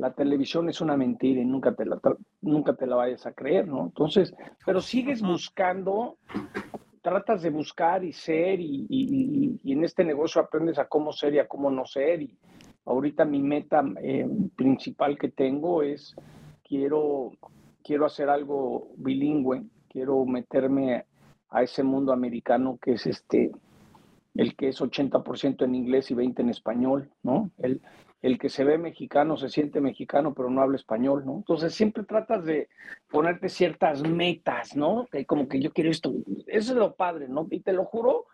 la 0.00 0.14
televisión 0.14 0.70
es 0.70 0.80
una 0.80 0.96
mentira 0.96 1.42
y 1.42 1.44
nunca 1.44 1.74
te 1.74 1.84
la, 1.84 2.00
nunca 2.40 2.74
te 2.74 2.86
la 2.86 2.96
vayas 2.96 3.26
a 3.26 3.32
creer, 3.32 3.68
¿no? 3.68 3.84
Entonces, 3.84 4.34
pero 4.64 4.80
sigues 4.80 5.20
buscando, 5.20 6.16
tratas 7.02 7.42
de 7.42 7.50
buscar 7.50 8.02
y 8.02 8.14
ser 8.14 8.60
y, 8.60 9.60
en 9.62 9.84
este 9.84 10.02
negocio 10.02 10.40
aprendes 10.40 10.78
a 10.78 10.86
cómo 10.86 11.12
ser 11.12 11.34
y 11.34 11.38
a 11.38 11.46
cómo 11.46 11.70
no 11.70 11.84
ser. 11.84 12.22
Y 12.22 12.34
ahorita 12.86 13.26
mi 13.26 13.42
meta 13.42 13.84
eh, 14.02 14.26
principal 14.56 15.18
que 15.18 15.28
tengo 15.28 15.82
es, 15.82 16.16
quiero, 16.64 17.32
quiero 17.84 18.06
hacer 18.06 18.30
algo 18.30 18.88
bilingüe, 18.96 19.64
quiero 19.90 20.24
meterme 20.24 21.04
a 21.50 21.62
ese 21.62 21.82
mundo 21.82 22.14
americano 22.14 22.78
que 22.80 22.92
es 22.92 23.06
este, 23.06 23.50
el 24.34 24.56
que 24.56 24.68
es 24.68 24.80
80% 24.80 25.62
en 25.62 25.74
inglés 25.74 26.10
y 26.10 26.14
20% 26.14 26.40
en 26.40 26.48
español, 26.48 27.10
¿no? 27.22 27.50
El, 27.58 27.82
el 28.22 28.38
que 28.38 28.48
se 28.48 28.64
ve 28.64 28.76
mexicano 28.76 29.36
se 29.36 29.48
siente 29.48 29.80
mexicano, 29.80 30.34
pero 30.34 30.50
no 30.50 30.60
habla 30.60 30.76
español, 30.76 31.24
¿no? 31.24 31.36
Entonces 31.36 31.74
siempre 31.74 32.04
tratas 32.04 32.44
de 32.44 32.68
ponerte 33.10 33.48
ciertas 33.48 34.02
metas, 34.02 34.76
¿no? 34.76 35.06
Que 35.10 35.24
como 35.24 35.48
que 35.48 35.60
yo 35.60 35.72
quiero 35.72 35.90
esto. 35.90 36.12
Eso 36.46 36.72
es 36.72 36.78
lo 36.78 36.94
padre, 36.94 37.28
¿no? 37.28 37.46
Y 37.50 37.60
te 37.60 37.72
lo 37.72 37.84
juro 37.84 38.26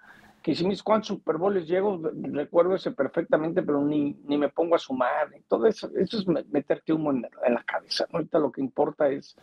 que 0.42 0.54
si 0.54 0.64
mis 0.64 0.82
cuantos 0.82 1.08
Super 1.08 1.38
Bowls 1.38 1.66
llego, 1.66 2.00
recuerdo 2.32 2.74
ese 2.74 2.92
perfectamente, 2.92 3.62
pero 3.62 3.82
ni, 3.82 4.16
ni 4.26 4.38
me 4.38 4.48
pongo 4.48 4.76
a 4.76 4.78
sumar. 4.78 5.28
Todo 5.48 5.66
eso, 5.66 5.90
eso 5.96 6.18
es 6.18 6.26
meterte 6.26 6.92
humo 6.92 7.10
en, 7.10 7.22
la 7.22 7.64
cabeza. 7.64 8.06
Ahorita 8.12 8.38
lo 8.38 8.52
que 8.52 8.60
importa 8.60 9.08
es 9.08 9.36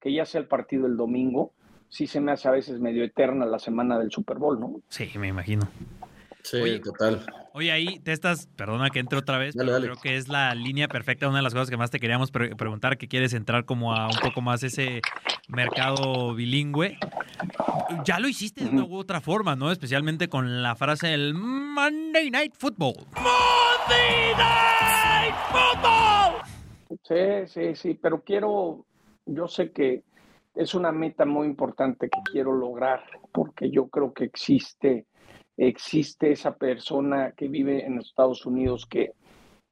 que 0.00 0.12
ya 0.12 0.24
sea 0.24 0.40
el 0.40 0.46
partido 0.46 0.86
el 0.86 0.96
domingo. 0.96 1.52
Sí 1.88 2.06
se 2.06 2.20
me 2.20 2.32
hace 2.32 2.48
a 2.48 2.52
veces 2.52 2.80
medio 2.80 3.04
eterna 3.04 3.46
la 3.46 3.58
semana 3.58 3.98
del 3.98 4.10
Super 4.10 4.38
Bowl, 4.38 4.60
¿no? 4.60 4.80
Sí, 4.88 5.10
me 5.18 5.28
imagino. 5.28 5.68
Sí, 6.44 6.78
total. 6.80 7.24
Oye, 7.54 7.72
ahí 7.72 7.98
te 8.00 8.12
estás, 8.12 8.48
perdona 8.54 8.90
que 8.90 8.98
entre 8.98 9.18
otra 9.18 9.38
vez, 9.38 9.54
pero 9.56 9.80
creo 9.80 9.96
que 9.96 10.16
es 10.16 10.28
la 10.28 10.54
línea 10.54 10.88
perfecta, 10.88 11.26
una 11.26 11.38
de 11.38 11.42
las 11.42 11.54
cosas 11.54 11.70
que 11.70 11.78
más 11.78 11.90
te 11.90 11.98
queríamos 11.98 12.30
preguntar, 12.30 12.98
que 12.98 13.08
quieres 13.08 13.32
entrar 13.32 13.64
como 13.64 13.94
a 13.94 14.08
un 14.08 14.18
poco 14.18 14.42
más 14.42 14.62
ese 14.62 15.00
mercado 15.48 16.34
bilingüe. 16.34 16.98
Ya 18.04 18.18
lo 18.18 18.28
hiciste 18.28 18.64
de 18.64 18.70
una 18.70 18.84
u 18.84 18.96
otra 18.96 19.22
forma, 19.22 19.56
¿no? 19.56 19.72
Especialmente 19.72 20.28
con 20.28 20.62
la 20.62 20.76
frase 20.76 21.08
del 21.08 21.32
Monday 21.32 22.30
Night 22.30 22.54
Football. 22.58 22.94
Monday 23.14 24.34
Night 24.36 25.34
Football. 25.50 26.42
Sí, 27.02 27.46
sí, 27.46 27.74
sí, 27.74 27.94
pero 27.94 28.22
quiero, 28.22 28.84
yo 29.24 29.48
sé 29.48 29.72
que 29.72 30.02
es 30.54 30.74
una 30.74 30.92
meta 30.92 31.24
muy 31.24 31.46
importante 31.46 32.10
que 32.10 32.20
quiero 32.30 32.52
lograr, 32.52 33.02
porque 33.32 33.70
yo 33.70 33.88
creo 33.88 34.12
que 34.12 34.24
existe 34.24 35.06
existe 35.56 36.32
esa 36.32 36.56
persona 36.56 37.32
que 37.32 37.48
vive 37.48 37.84
en 37.84 37.98
Estados 37.98 38.44
Unidos 38.46 38.86
que, 38.86 39.12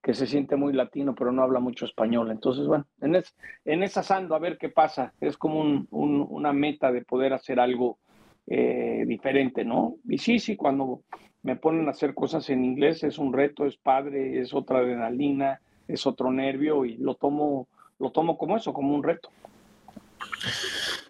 que 0.03 0.15
se 0.15 0.27
siente 0.27 0.57
muy 0.57 0.73
latino, 0.73 1.15
pero 1.15 1.33
no 1.33 1.43
habla 1.43 1.61
mucho 1.61 1.85
español. 1.85 2.31
Entonces, 2.31 2.67
bueno, 2.67 2.87
en, 3.01 3.17
es, 3.17 3.35
en 3.65 3.83
esa 3.83 4.03
sando 4.03 4.35
a 4.35 4.39
ver 4.39 4.59
qué 4.59 4.69
pasa. 4.69 5.13
Es 5.21 5.37
como 5.37 5.61
un, 5.61 5.87
una 5.91 6.53
meta 6.53 6.93
de 6.93 7.03
poder 7.03 7.33
hacer 7.33 7.61
algo 7.61 7.99
eh, 8.47 9.05
diferente, 9.07 9.65
¿no? 9.65 9.97
Y 10.09 10.19
sí, 10.19 10.39
sí, 10.39 10.57
cuando 10.57 11.03
me 11.43 11.57
ponen 11.57 11.89
a 11.89 11.93
hacer 11.93 12.15
cosas 12.15 12.49
en 12.51 12.65
inglés 12.65 13.03
es 13.05 13.19
un 13.19 13.33
reto, 13.33 13.67
es 13.67 13.77
padre, 13.77 14.41
es 14.41 14.53
otra 14.55 14.79
adrenalina, 14.79 15.61
es 15.89 16.07
otro 16.07 16.31
nervio 16.31 16.85
y 16.85 16.97
lo 16.97 17.15
tomo, 17.15 17.69
lo 17.99 18.11
tomo 18.11 18.37
como 18.39 18.57
eso, 18.57 18.73
como 18.73 18.95
un 18.95 19.03
reto. 19.03 19.31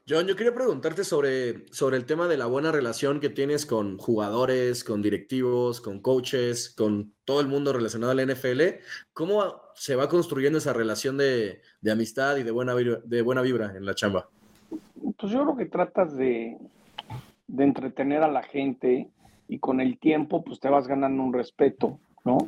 John, 0.08 0.26
yo 0.26 0.34
quería 0.34 0.52
preguntarte 0.52 1.04
sobre, 1.04 1.64
sobre 1.72 1.96
el 1.96 2.06
tema 2.06 2.26
de 2.26 2.36
la 2.36 2.46
buena 2.46 2.72
relación 2.72 3.20
que 3.20 3.28
tienes 3.28 3.64
con 3.64 3.98
jugadores, 3.98 4.82
con 4.82 5.00
directivos, 5.00 5.80
con 5.80 6.00
coaches, 6.00 6.74
con 6.76 7.14
todo 7.24 7.40
el 7.40 7.46
mundo 7.46 7.72
relacionado 7.72 8.10
al 8.10 8.26
NFL. 8.26 8.80
¿Cómo 9.12 9.60
se 9.76 9.94
va 9.94 10.08
construyendo 10.08 10.58
esa 10.58 10.72
relación 10.72 11.18
de, 11.18 11.60
amistad 11.88 12.36
y 12.36 12.42
de 12.42 12.50
buena, 12.50 12.74
vibra, 12.74 12.98
de 13.04 13.22
buena 13.22 13.42
vibra 13.42 13.76
en 13.76 13.86
la 13.86 13.94
chamba? 13.94 14.28
Pues 15.18 15.32
yo 15.32 15.44
creo 15.44 15.56
que 15.56 15.66
tratas 15.66 16.16
de, 16.16 16.58
de 17.46 17.64
entretener 17.64 18.24
a 18.24 18.28
la 18.28 18.42
gente 18.42 19.08
y 19.46 19.60
con 19.60 19.80
el 19.80 20.00
tiempo 20.00 20.42
pues 20.42 20.58
te 20.58 20.68
vas 20.68 20.88
ganando 20.88 21.22
un 21.22 21.32
respeto, 21.32 22.00
¿no? 22.24 22.38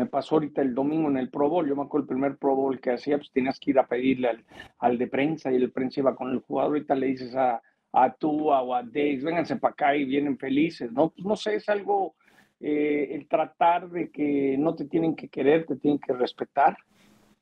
Me 0.00 0.06
pasó 0.06 0.36
ahorita 0.36 0.62
el 0.62 0.74
domingo 0.74 1.10
en 1.10 1.18
el 1.18 1.28
Pro 1.28 1.50
Bowl. 1.50 1.68
Yo 1.68 1.76
me 1.76 1.82
acuerdo 1.82 2.04
el 2.04 2.08
primer 2.08 2.38
Pro 2.38 2.56
Bowl 2.56 2.80
que 2.80 2.90
hacía, 2.90 3.18
pues 3.18 3.30
tenías 3.32 3.60
que 3.60 3.72
ir 3.72 3.78
a 3.78 3.86
pedirle 3.86 4.30
al, 4.78 4.96
de 4.96 5.06
prensa 5.08 5.52
y 5.52 5.56
el 5.56 5.70
prensa 5.72 6.00
iba 6.00 6.16
con 6.16 6.30
el 6.30 6.38
jugador. 6.38 6.70
Ahorita 6.70 6.94
le 6.94 7.08
dices 7.08 7.36
a, 7.36 7.60
a 7.92 8.14
tú 8.14 8.48
o 8.48 8.74
a 8.74 8.82
Dave, 8.82 9.20
vénganse 9.22 9.56
para 9.56 9.72
acá 9.72 9.94
y 9.94 10.06
vienen 10.06 10.38
felices, 10.38 10.90
¿no? 10.90 11.10
Pues 11.10 11.26
no 11.26 11.36
sé, 11.36 11.56
es 11.56 11.68
algo, 11.68 12.14
eh, 12.60 13.08
el 13.10 13.28
tratar 13.28 13.90
de 13.90 14.10
que 14.10 14.56
no 14.58 14.74
te 14.74 14.86
tienen 14.86 15.14
que 15.14 15.28
querer, 15.28 15.66
te 15.66 15.76
tienen 15.76 16.00
que 16.00 16.14
respetar. 16.14 16.78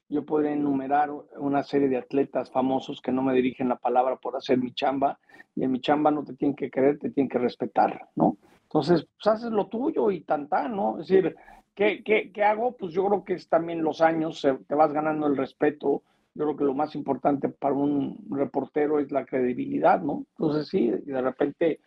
Yo 0.09 0.27
podría 0.27 0.51
enumerar 0.51 1.13
una 1.37 1.63
serie 1.63 1.89
de 1.89 1.99
atletas 1.99 2.51
famosos 2.51 3.01
que 3.01 3.13
no 3.13 3.23
me 3.23 3.35
dirigen 3.35 3.69
la 3.69 3.77
palabra 3.77 4.17
por 4.17 4.35
hacer 4.35 4.59
mi 4.59 4.73
chamba, 4.73 5.21
y 5.55 5.63
en 5.63 5.71
mi 5.71 5.81
chamba 5.81 6.11
no 6.11 6.25
te 6.25 6.35
tienen 6.35 6.57
que 6.57 6.73
querer, 6.73 6.99
te 6.99 7.11
tienen 7.11 7.29
que 7.29 7.39
respetar, 7.39 8.09
¿no? 8.17 8.37
Entonces, 8.65 9.07
pues 9.15 9.27
haces 9.29 9.53
lo 9.53 9.69
tuyo 9.69 10.11
y 10.11 10.23
tan, 10.23 10.49
¿no? 10.71 10.99
Es 10.99 11.07
decir, 11.07 11.37
¿Qué, 11.79 12.03
qué, 12.03 12.43
hago? 12.43 12.77
Pues 12.77 12.93
yo 12.93 13.07
creo 13.07 13.25
que 13.25 13.35
es 13.35 13.49
también 13.49 13.85
los 13.85 14.01
años, 14.01 14.45
te 14.67 14.75
vas 14.75 14.93
ganando 14.93 15.29
el 15.29 15.37
respeto. 15.37 16.03
Yo 16.35 16.45
creo 16.47 16.57
que 16.57 16.65
lo 16.65 16.75
más 16.75 16.97
importante 16.97 17.49
para 17.51 17.73
un 17.73 18.19
reportero 18.31 18.99
es 18.99 19.13
la 19.13 19.25
credibilidad, 19.25 20.01
¿no? 20.01 20.27
Entonces 20.37 20.67
sí, 20.67 20.91
de 20.91 21.23
repente 21.23 21.79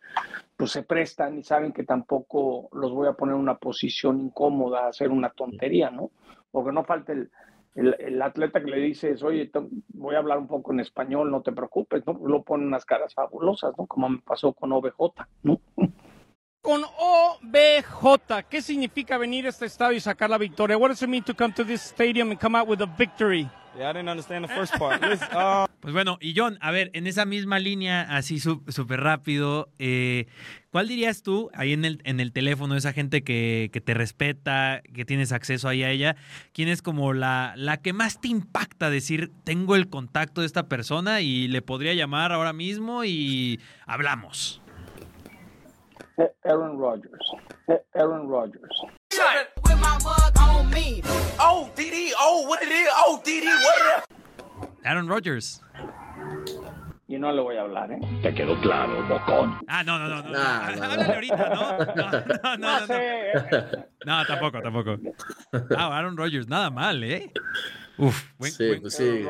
pues 0.55 0.71
se 0.71 0.83
prestan 0.83 1.39
y 1.39 1.43
saben 1.43 1.73
que 1.73 1.83
tampoco 1.83 2.69
los 2.71 2.93
voy 2.93 3.09
a 3.09 3.13
poner 3.15 3.35
en 3.35 3.41
una 3.41 3.57
posición 3.57 4.21
incómoda, 4.21 4.87
hacer 4.87 5.11
una 5.11 5.31
tontería, 5.31 5.91
¿no? 5.91 6.11
Porque 6.51 6.71
no 6.71 6.85
falta 6.85 7.11
el, 7.11 7.29
el, 7.75 8.21
atleta 8.21 8.63
que 8.63 8.71
le 8.71 8.77
dices, 8.77 9.21
oye, 9.23 9.51
voy 9.89 10.15
a 10.15 10.19
hablar 10.19 10.37
un 10.37 10.47
poco 10.47 10.71
en 10.71 10.79
español, 10.79 11.29
no 11.29 11.41
te 11.41 11.51
preocupes, 11.51 12.07
¿no? 12.07 12.17
Lo 12.25 12.43
ponen 12.43 12.67
unas 12.67 12.85
caras 12.85 13.13
fabulosas, 13.13 13.73
¿no? 13.77 13.87
Como 13.87 14.07
me 14.07 14.19
pasó 14.19 14.53
con 14.53 14.71
OBJ, 14.71 15.13
¿no? 15.43 15.59
Con 16.61 16.83
OBJ. 16.83 18.45
¿Qué 18.49 18.61
significa 18.61 19.17
venir 19.17 19.45
a 19.45 19.49
este 19.49 19.65
estadio 19.65 19.97
y 19.97 19.99
sacar 19.99 20.29
la 20.29 20.37
victoria? 20.37 20.77
What 20.77 20.89
does 20.89 21.01
it 21.01 21.09
mean 21.09 21.23
to 21.23 21.35
come 21.35 21.53
to 21.53 21.65
this 21.65 21.81
stadium 21.81 22.31
and 22.31 22.39
come 22.39 22.57
out 22.57 22.67
with 22.67 22.81
a 22.81 22.85
victory? 22.97 23.49
Yeah, 23.77 23.89
I 23.89 23.93
didn't 23.93 24.09
understand 24.09 24.43
the 24.43 24.53
first 24.53 24.77
part. 24.77 25.01
Uh, 25.31 25.65
pues 25.79 25.93
bueno, 25.93 26.17
y 26.19 26.33
John, 26.35 26.57
a 26.61 26.71
ver, 26.71 26.91
en 26.93 27.07
esa 27.07 27.25
misma 27.25 27.57
línea, 27.57 28.01
así 28.01 28.39
súper 28.39 29.01
rápido, 29.01 29.69
eh, 29.79 30.27
¿cuál 30.71 30.87
dirías 30.87 31.23
tú 31.23 31.49
ahí 31.53 31.73
en 31.73 31.85
el, 31.85 32.01
en 32.03 32.19
el 32.19 32.33
teléfono, 32.33 32.75
esa 32.75 32.93
gente 32.93 33.23
que, 33.23 33.69
que, 33.71 33.81
te 33.81 33.93
respeta, 33.93 34.81
que 34.93 35.05
tienes 35.05 35.31
acceso 35.31 35.69
ahí 35.69 35.83
a 35.83 35.89
ella, 35.89 36.17
quién 36.53 36.67
es 36.67 36.81
como 36.81 37.13
la, 37.13 37.53
la 37.55 37.77
que 37.77 37.93
más 37.93 38.19
te 38.19 38.27
impacta 38.27 38.89
decir, 38.89 39.31
tengo 39.43 39.75
el 39.75 39.89
contacto 39.89 40.41
de 40.41 40.47
esta 40.47 40.67
persona 40.67 41.21
y 41.21 41.47
le 41.47 41.61
podría 41.61 41.93
llamar 41.93 42.31
ahora 42.31 42.53
mismo 42.53 43.03
y 43.03 43.59
hablamos? 43.87 44.60
Aaron 46.43 46.77
Rodgers. 46.77 47.31
Aaron 47.95 48.27
Rodgers. 48.27 48.71
Oh, 51.39 51.69
DD, 51.75 52.11
oh, 52.19 52.47
what 52.47 52.61
it 52.61 52.69
is? 52.69 52.87
Oh, 52.95 53.21
DD, 53.23 53.45
what 53.45 54.03
Aaron 54.83 55.07
Rodgers. 55.07 55.61
Y 57.07 57.17
no 57.17 57.31
le 57.33 57.41
voy 57.41 57.57
a 57.57 57.61
hablar, 57.61 57.91
¿eh? 57.91 57.99
Te 58.21 58.33
quedó 58.33 58.59
claro, 58.61 59.05
bocón. 59.07 59.59
Ah, 59.67 59.83
no, 59.83 59.99
no, 59.99 60.07
no. 60.07 60.21
no. 60.23 60.31
Ah, 60.37 60.71
no, 60.77 60.95
no. 60.95 61.13
ahorita, 61.13 61.49
¿no? 61.49 61.77
No, 61.95 62.57
no, 62.57 62.87
no. 62.87 62.97
No, 64.05 64.17
no, 64.17 64.25
tampoco, 64.25 64.61
tampoco. 64.61 64.97
Ah, 65.75 65.97
Aaron 65.97 66.15
Rodgers, 66.15 66.47
nada 66.47 66.69
mal, 66.69 67.03
¿eh? 67.03 67.31
Uf, 67.97 68.31
buen, 68.37 68.51
sí, 68.51 68.67
buen, 68.67 68.81
pues 68.81 68.95
sí. 68.95 69.25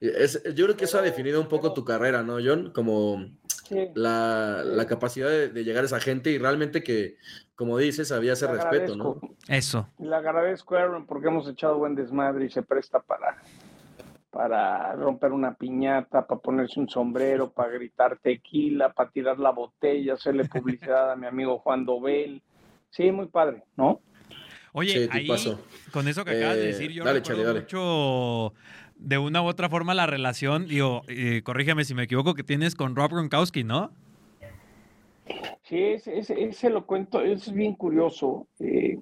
Es, 0.00 0.42
yo 0.54 0.66
creo 0.66 0.76
que 0.76 0.84
eso 0.84 0.98
ha 0.98 1.02
definido 1.02 1.40
un 1.40 1.48
poco 1.48 1.74
tu 1.74 1.84
carrera, 1.84 2.22
¿no, 2.22 2.38
John? 2.42 2.70
Como 2.72 3.26
la, 3.94 4.86
capacidad 4.88 5.28
de, 5.28 5.64
llegar 5.64 5.82
a 5.82 5.86
esa 5.86 6.00
gente 6.00 6.30
y 6.30 6.38
realmente 6.38 6.82
que, 6.82 7.16
como 7.54 7.78
dices, 7.78 8.12
había 8.12 8.34
ese 8.34 8.46
respeto, 8.46 8.96
¿no? 8.96 9.20
Eso. 9.48 9.88
Le 9.98 10.14
agradezco 10.14 10.76
Aaron 10.76 11.06
porque 11.06 11.28
hemos 11.28 11.48
echado 11.48 11.78
buen 11.78 11.94
desmadre 11.94 12.46
y 12.46 12.50
se 12.50 12.62
presta 12.62 13.00
para, 13.00 13.42
para 14.30 14.94
romper 14.94 15.32
una 15.32 15.54
piñata, 15.54 16.26
para 16.26 16.40
ponerse 16.40 16.80
un 16.80 16.88
sombrero, 16.88 17.50
para 17.50 17.72
gritar 17.72 18.18
tequila, 18.18 18.92
para 18.92 19.10
tirar 19.10 19.38
la 19.38 19.50
botella, 19.50 20.14
hacerle 20.14 20.44
publicidad 20.44 21.12
a 21.12 21.16
mi 21.16 21.26
amigo 21.26 21.58
Juan 21.58 21.84
Dobel. 21.84 22.42
Sí, 22.90 23.12
muy 23.12 23.26
padre, 23.26 23.62
¿no? 23.76 24.00
Oye, 24.72 25.08
ahí, 25.10 25.28
con 25.90 26.06
eso 26.06 26.24
que 26.24 26.36
acabas 26.36 26.56
de 26.56 26.64
eh, 26.64 26.66
decir, 26.68 26.92
yo 26.92 27.02
dale, 27.02 27.20
mucho 27.60 28.52
de 29.00 29.18
una 29.18 29.42
u 29.42 29.46
otra 29.46 29.68
forma 29.68 29.94
la 29.94 30.06
relación, 30.06 30.66
digo, 30.66 31.02
eh, 31.08 31.42
corrígeme 31.42 31.84
si 31.84 31.94
me 31.94 32.04
equivoco, 32.04 32.34
que 32.34 32.42
tienes 32.42 32.74
con 32.74 32.94
Rob 32.94 33.10
Gronkowski, 33.10 33.64
¿no? 33.64 33.90
Sí, 35.62 35.78
ese, 35.78 36.18
ese, 36.18 36.70
lo 36.70 36.86
cuento, 36.86 37.20
es 37.20 37.52
bien 37.52 37.74
curioso. 37.74 38.46
Eh, 38.58 38.98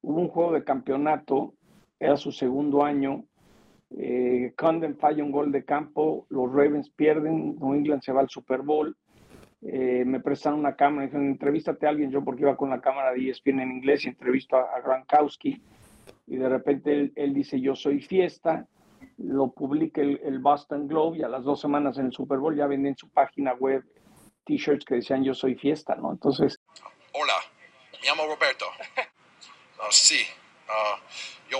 hubo 0.00 0.20
un 0.20 0.28
juego 0.28 0.52
de 0.52 0.64
campeonato, 0.64 1.54
era 1.98 2.16
su 2.16 2.32
segundo 2.32 2.84
año. 2.84 3.24
Eh, 3.90 4.54
Condon 4.56 4.96
falla 4.96 5.24
un 5.24 5.32
gol 5.32 5.52
de 5.52 5.64
campo, 5.64 6.26
los 6.30 6.50
Ravens 6.50 6.88
pierden, 6.90 7.56
New 7.58 7.74
England 7.74 8.02
se 8.02 8.12
va 8.12 8.20
al 8.20 8.30
Super 8.30 8.62
Bowl. 8.62 8.96
Eh, 9.62 10.04
me 10.06 10.20
prestaron 10.20 10.60
una 10.60 10.74
cámara, 10.74 11.06
dijeron, 11.06 11.26
entrevístate 11.26 11.86
a 11.86 11.90
alguien, 11.90 12.10
yo 12.10 12.24
porque 12.24 12.42
iba 12.42 12.56
con 12.56 12.70
la 12.70 12.80
cámara 12.80 13.12
de 13.12 13.30
ESPN 13.30 13.60
en 13.60 13.72
inglés 13.72 14.04
y 14.04 14.08
entrevisto 14.08 14.56
a, 14.56 14.62
a 14.76 14.80
Gronkowski 14.80 15.60
y 16.26 16.36
de 16.36 16.48
repente 16.48 17.12
él 17.14 17.34
dice 17.34 17.60
yo 17.60 17.74
soy 17.74 18.00
fiesta, 18.00 18.66
lo 19.22 19.52
publica 19.52 20.00
el, 20.00 20.20
el, 20.24 20.38
Boston 20.40 20.88
Globe 20.88 21.18
y 21.18 21.22
a 21.22 21.28
las 21.28 21.44
dos 21.44 21.60
semanas 21.60 21.98
en 21.98 22.06
el 22.06 22.12
Super 22.12 22.38
Bowl 22.38 22.56
ya 22.56 22.66
venden 22.66 22.92
en 22.92 22.96
su 22.96 23.08
página 23.10 23.54
web 23.54 23.84
t-shirts 24.44 24.84
que 24.84 24.96
decían 24.96 25.22
yo 25.22 25.34
soy 25.34 25.54
fiesta, 25.54 25.94
¿no? 25.94 26.12
Entonces... 26.12 26.58
Hola, 27.12 27.34
me 27.92 28.08
llamo 28.08 28.26
Roberto. 28.26 28.66
Uh, 29.78 29.90
sí, 29.90 30.20
uh, 30.68 31.50
yo, 31.50 31.58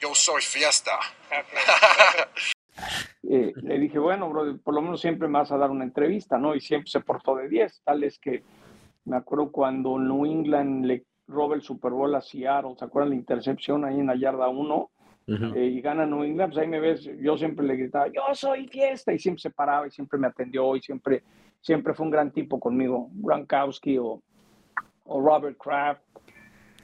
yo 0.00 0.14
soy 0.14 0.42
fiesta. 0.42 0.98
eh, 3.22 3.52
le 3.54 3.78
dije, 3.78 3.98
bueno, 3.98 4.28
bro, 4.28 4.58
por 4.58 4.74
lo 4.74 4.82
menos 4.82 5.00
siempre 5.00 5.28
me 5.28 5.38
vas 5.38 5.52
a 5.52 5.56
dar 5.56 5.70
una 5.70 5.84
entrevista, 5.84 6.38
¿no? 6.38 6.54
Y 6.54 6.60
siempre 6.60 6.90
se 6.90 7.00
portó 7.00 7.36
de 7.36 7.48
10, 7.48 7.82
tal 7.84 8.04
es 8.04 8.18
que 8.18 8.42
me 9.04 9.16
acuerdo 9.16 9.50
cuando 9.50 9.98
New 9.98 10.26
England 10.26 10.84
le 10.84 11.06
roba 11.26 11.54
el 11.54 11.62
Super 11.62 11.92
Bowl 11.92 12.14
a 12.14 12.20
Seattle, 12.20 12.74
¿se 12.78 12.84
acuerdan 12.84 13.10
la 13.10 13.16
intercepción 13.16 13.84
ahí 13.84 13.98
en 14.00 14.06
la 14.06 14.16
yarda 14.16 14.48
1? 14.48 14.90
Eh, 15.54 15.64
y 15.64 15.80
gana 15.80 16.06
New 16.06 16.24
England, 16.24 16.52
pues 16.52 16.62
ahí 16.62 16.68
me 16.68 16.80
ves, 16.80 17.08
yo 17.20 17.38
siempre 17.38 17.64
le 17.64 17.76
gritaba, 17.76 18.08
yo 18.08 18.22
soy 18.32 18.66
fiesta, 18.66 19.12
y 19.12 19.18
siempre 19.18 19.40
se 19.40 19.50
paraba 19.50 19.86
y 19.86 19.90
siempre 19.90 20.18
me 20.18 20.26
atendió 20.26 20.74
y 20.74 20.80
siempre, 20.80 21.22
siempre 21.60 21.94
fue 21.94 22.06
un 22.06 22.10
gran 22.10 22.32
tipo 22.32 22.58
conmigo, 22.58 23.08
Gronkowski 23.12 23.96
o, 23.98 24.20
o 25.04 25.20
Robert 25.20 25.56
Kraft, 25.56 26.02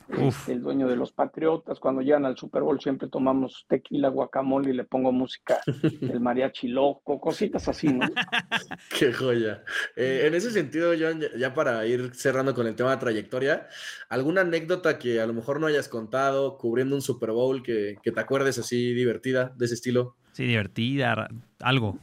este, 0.08 0.52
el 0.52 0.62
dueño 0.62 0.86
de 0.88 0.96
los 0.96 1.12
Patriotas, 1.12 1.80
cuando 1.80 2.00
llegan 2.00 2.24
al 2.24 2.36
Super 2.36 2.62
Bowl 2.62 2.80
siempre 2.80 3.08
tomamos 3.08 3.64
tequila, 3.68 4.08
guacamole 4.08 4.70
y 4.70 4.74
le 4.74 4.84
pongo 4.84 5.12
música 5.12 5.58
del 6.00 6.20
mariachi 6.20 6.68
loco, 6.68 7.20
cositas 7.20 7.68
así, 7.68 7.88
¿no? 7.88 8.06
Qué 8.98 9.12
joya. 9.12 9.62
Eh, 9.96 10.24
en 10.26 10.34
ese 10.34 10.50
sentido, 10.50 10.92
John, 10.98 11.22
ya 11.36 11.54
para 11.54 11.84
ir 11.86 12.14
cerrando 12.14 12.54
con 12.54 12.66
el 12.66 12.76
tema 12.76 12.92
de 12.92 12.98
trayectoria, 12.98 13.66
¿alguna 14.08 14.42
anécdota 14.42 14.98
que 14.98 15.20
a 15.20 15.26
lo 15.26 15.34
mejor 15.34 15.60
no 15.60 15.66
hayas 15.66 15.88
contado 15.88 16.56
cubriendo 16.56 16.94
un 16.94 17.02
Super 17.02 17.32
Bowl 17.32 17.62
que, 17.62 17.96
que 18.02 18.12
te 18.12 18.20
acuerdes 18.20 18.58
así 18.58 18.94
divertida, 18.94 19.52
de 19.56 19.64
ese 19.64 19.74
estilo? 19.74 20.16
Sí, 20.32 20.44
divertida, 20.46 21.28
algo. 21.60 21.98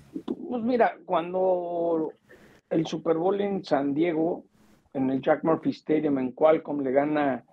Pues 0.50 0.63
mira, 0.63 0.98
cuando 1.05 2.12
el 2.69 2.86
Super 2.88 3.17
Bowl 3.17 3.39
en 3.39 3.63
San 3.63 3.93
Diego, 3.93 4.43
en 4.93 5.10
el 5.10 5.22
Jack 5.22 5.43
Murphy 5.43 5.69
Stadium, 5.69 6.17
en 6.19 6.31
Qualcomm, 6.31 6.81
le 6.81 6.91
gana 6.91 7.43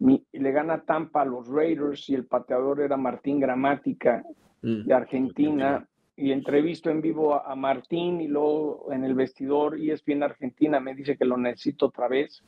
le 0.00 0.52
gana 0.52 0.82
Tampa 0.82 1.22
a 1.22 1.24
los 1.26 1.48
Raiders 1.48 2.08
y 2.08 2.14
el 2.14 2.26
pateador 2.26 2.80
era 2.80 2.96
Martín 2.96 3.38
Gramática 3.38 4.24
mm. 4.62 4.84
de 4.84 4.94
Argentina. 4.94 5.86
Y 6.16 6.32
entrevisto 6.32 6.90
en 6.90 7.00
vivo 7.00 7.34
a, 7.34 7.50
a, 7.50 7.54
Martín 7.54 8.20
y 8.20 8.28
luego 8.28 8.92
en 8.92 9.04
el 9.04 9.14
vestidor 9.14 9.78
y 9.78 9.90
es 9.90 10.04
bien 10.04 10.22
Argentina 10.22 10.78
me 10.78 10.94
dice 10.94 11.16
que 11.16 11.24
lo 11.24 11.38
necesito 11.38 11.86
otra 11.86 12.08
vez. 12.08 12.42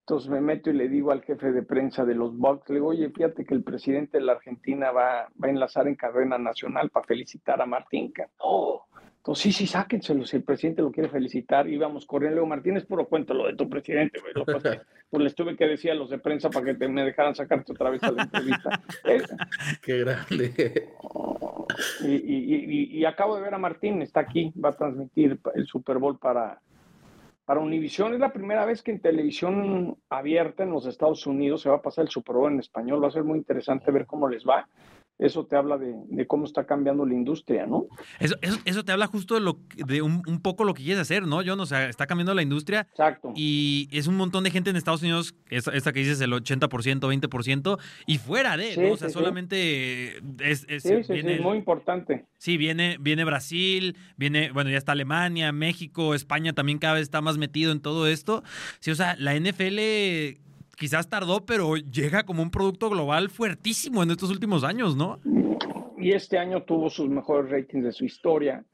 Entonces 0.00 0.30
me 0.30 0.40
meto 0.40 0.70
y 0.70 0.72
le 0.72 0.88
digo 0.88 1.10
al 1.10 1.22
jefe 1.22 1.50
de 1.52 1.62
prensa 1.62 2.04
de 2.04 2.14
los 2.14 2.36
Bucks, 2.36 2.68
le 2.68 2.76
digo, 2.76 2.88
oye, 2.88 3.10
fíjate 3.10 3.44
que 3.44 3.54
el 3.54 3.64
presidente 3.64 4.18
de 4.18 4.24
la 4.24 4.32
Argentina 4.32 4.92
va, 4.92 5.28
va 5.42 5.48
a 5.48 5.50
enlazar 5.50 5.88
en 5.88 5.96
cadena 5.96 6.38
nacional 6.38 6.90
para 6.90 7.06
felicitar 7.06 7.60
a 7.60 7.66
Martín. 7.66 8.12
Oh, 8.38 8.86
entonces, 9.26 9.42
sí, 9.42 9.50
sí, 9.50 9.66
sáquenselo, 9.66 10.24
si 10.24 10.36
el 10.36 10.44
presidente 10.44 10.82
lo 10.82 10.92
quiere 10.92 11.08
felicitar, 11.08 11.68
íbamos 11.68 12.06
corriendo. 12.06 12.36
Leo 12.36 12.46
Martínez, 12.46 12.86
puro 12.86 13.08
cuento 13.08 13.34
lo 13.34 13.48
de 13.48 13.56
tu 13.56 13.68
presidente, 13.68 14.20
güey. 14.20 14.32
Lo 14.34 14.46
que, 14.46 14.52
pues 15.10 15.22
les 15.24 15.34
tuve 15.34 15.56
que 15.56 15.66
decir 15.66 15.90
a 15.90 15.96
los 15.96 16.10
de 16.10 16.20
prensa 16.20 16.48
para 16.48 16.66
que 16.66 16.74
te, 16.74 16.86
me 16.86 17.02
dejaran 17.04 17.34
sacarte 17.34 17.72
otra 17.72 17.90
vez 17.90 18.00
a 18.04 18.12
la 18.12 18.22
entrevista. 18.22 18.80
Qué 19.82 19.98
grande. 19.98 20.90
Y, 22.02 22.14
y, 22.14 22.54
y, 22.54 22.98
y, 23.00 23.04
acabo 23.04 23.34
de 23.34 23.42
ver 23.42 23.52
a 23.52 23.58
Martín, 23.58 24.00
está 24.00 24.20
aquí, 24.20 24.52
va 24.64 24.68
a 24.68 24.76
transmitir 24.76 25.40
el 25.56 25.66
Super 25.66 25.98
Bowl 25.98 26.20
para, 26.20 26.60
para 27.44 27.58
Univision. 27.58 28.14
Es 28.14 28.20
la 28.20 28.32
primera 28.32 28.64
vez 28.64 28.80
que 28.80 28.92
en 28.92 29.00
televisión 29.00 29.98
abierta 30.08 30.62
en 30.62 30.70
los 30.70 30.86
Estados 30.86 31.26
Unidos 31.26 31.62
se 31.62 31.68
va 31.68 31.78
a 31.78 31.82
pasar 31.82 32.04
el 32.04 32.10
Super 32.12 32.36
Bowl 32.36 32.52
en 32.52 32.60
español. 32.60 33.02
Va 33.02 33.08
a 33.08 33.10
ser 33.10 33.24
muy 33.24 33.38
interesante 33.38 33.90
ver 33.90 34.06
cómo 34.06 34.28
les 34.28 34.44
va 34.44 34.68
eso 35.18 35.46
te 35.46 35.56
habla 35.56 35.78
de, 35.78 35.94
de, 36.08 36.26
cómo 36.26 36.44
está 36.44 36.66
cambiando 36.66 37.06
la 37.06 37.14
industria, 37.14 37.66
¿no? 37.66 37.86
Eso, 38.20 38.36
eso, 38.42 38.58
eso 38.66 38.84
te 38.84 38.92
habla 38.92 39.06
justo 39.06 39.34
de, 39.34 39.40
lo, 39.40 39.58
de 39.74 40.02
un, 40.02 40.22
un, 40.26 40.40
poco 40.42 40.64
lo 40.64 40.74
que 40.74 40.82
quieres 40.82 41.00
hacer, 41.00 41.26
¿no? 41.26 41.40
John, 41.44 41.58
o 41.58 41.66
sea, 41.66 41.88
está 41.88 42.06
cambiando 42.06 42.34
la 42.34 42.42
industria. 42.42 42.86
Exacto. 42.90 43.32
Y 43.34 43.88
es 43.92 44.08
un 44.08 44.16
montón 44.16 44.44
de 44.44 44.50
gente 44.50 44.68
en 44.68 44.76
Estados 44.76 45.02
Unidos, 45.02 45.34
esta, 45.48 45.72
esta 45.72 45.92
que 45.92 46.00
dices 46.00 46.20
el 46.20 46.32
80%, 46.32 46.68
20%, 46.68 47.78
y 48.06 48.18
fuera 48.18 48.58
de, 48.58 48.74
sí, 48.74 48.80
¿no? 48.80 48.92
O 48.92 48.96
sea, 48.98 49.08
sí, 49.08 49.14
solamente 49.14 50.18
es... 50.40 50.66
es 50.68 50.82
sí, 50.82 51.02
sí, 51.02 51.12
viene, 51.14 51.38
sí, 51.38 51.42
muy 51.42 51.56
importante. 51.56 52.26
Sí, 52.36 52.58
viene, 52.58 52.98
viene 53.00 53.24
Brasil, 53.24 53.96
viene, 54.16 54.50
bueno, 54.52 54.68
ya 54.68 54.76
está 54.76 54.92
Alemania, 54.92 55.50
México, 55.50 56.14
España 56.14 56.52
también 56.52 56.78
cada 56.78 56.94
vez 56.94 57.02
está 57.02 57.22
más 57.22 57.38
metido 57.38 57.72
en 57.72 57.80
todo 57.80 58.06
esto. 58.06 58.42
Sí, 58.80 58.90
o 58.90 58.94
sea, 58.94 59.16
la 59.18 59.34
NFL 59.34 59.78
quizás 60.76 61.08
tardó, 61.08 61.44
pero 61.44 61.76
llega 61.76 62.24
como 62.24 62.42
un 62.42 62.50
producto 62.50 62.88
global 62.90 63.30
fuertísimo 63.30 64.02
en 64.02 64.10
estos 64.10 64.30
últimos 64.30 64.62
años, 64.62 64.96
¿no? 64.96 65.18
Y 65.98 66.12
este 66.12 66.38
año 66.38 66.62
tuvo 66.62 66.90
sus 66.90 67.08
mejores 67.08 67.50
ratings 67.50 67.84
de 67.84 67.92
su 67.92 68.04
historia 68.04 68.64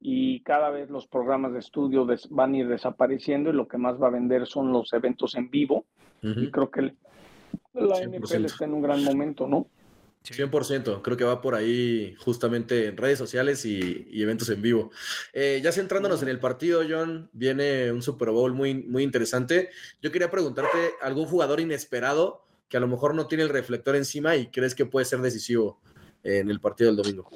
y 0.00 0.40
cada 0.40 0.70
vez 0.70 0.90
los 0.90 1.06
programas 1.06 1.52
de 1.52 1.60
estudio 1.60 2.06
van 2.30 2.54
a 2.54 2.58
ir 2.58 2.68
desapareciendo 2.68 3.50
y 3.50 3.54
lo 3.54 3.66
que 3.66 3.78
más 3.78 4.00
va 4.00 4.08
a 4.08 4.10
vender 4.10 4.46
son 4.46 4.72
los 4.72 4.92
eventos 4.92 5.34
en 5.36 5.48
vivo. 5.48 5.86
Uh 6.22 6.26
-huh. 6.26 6.44
Y 6.44 6.50
creo 6.50 6.70
que 6.70 6.82
la 7.74 7.96
100%. 7.96 8.20
NFL 8.20 8.44
está 8.44 8.64
en 8.64 8.74
un 8.74 8.82
gran 8.82 9.02
momento, 9.04 9.46
¿no? 9.46 9.66
100%, 10.34 11.02
creo 11.02 11.16
que 11.16 11.24
va 11.24 11.40
por 11.40 11.54
ahí 11.54 12.14
justamente 12.18 12.86
en 12.86 12.96
redes 12.96 13.18
sociales 13.18 13.64
y, 13.64 14.06
eventos 14.12 14.48
en 14.48 14.62
vivo. 14.62 14.90
Eh, 15.32 15.60
ya 15.62 15.72
centrándonos 15.72 16.22
en 16.22 16.28
el 16.28 16.40
partido, 16.40 16.82
John, 16.88 17.30
viene 17.32 17.92
un 17.92 18.02
Super 18.02 18.30
Bowl 18.30 18.52
muy, 18.52 18.74
muy 18.74 19.02
interesante. 19.02 19.70
Yo 20.02 20.10
quería 20.10 20.30
preguntarte, 20.30 20.94
¿algún 21.00 21.26
jugador 21.26 21.60
inesperado 21.60 22.44
que 22.68 22.76
a 22.76 22.80
lo 22.80 22.88
mejor 22.88 23.14
no 23.14 23.26
tiene 23.26 23.44
el 23.44 23.50
reflector 23.50 23.94
encima 23.96 24.36
y 24.36 24.48
crees 24.48 24.74
que 24.74 24.86
puede 24.86 25.06
ser 25.06 25.20
decisivo 25.20 25.80
en 26.24 26.50
el 26.50 26.60
partido 26.60 26.88
del 26.90 26.96
domingo? 26.96 27.30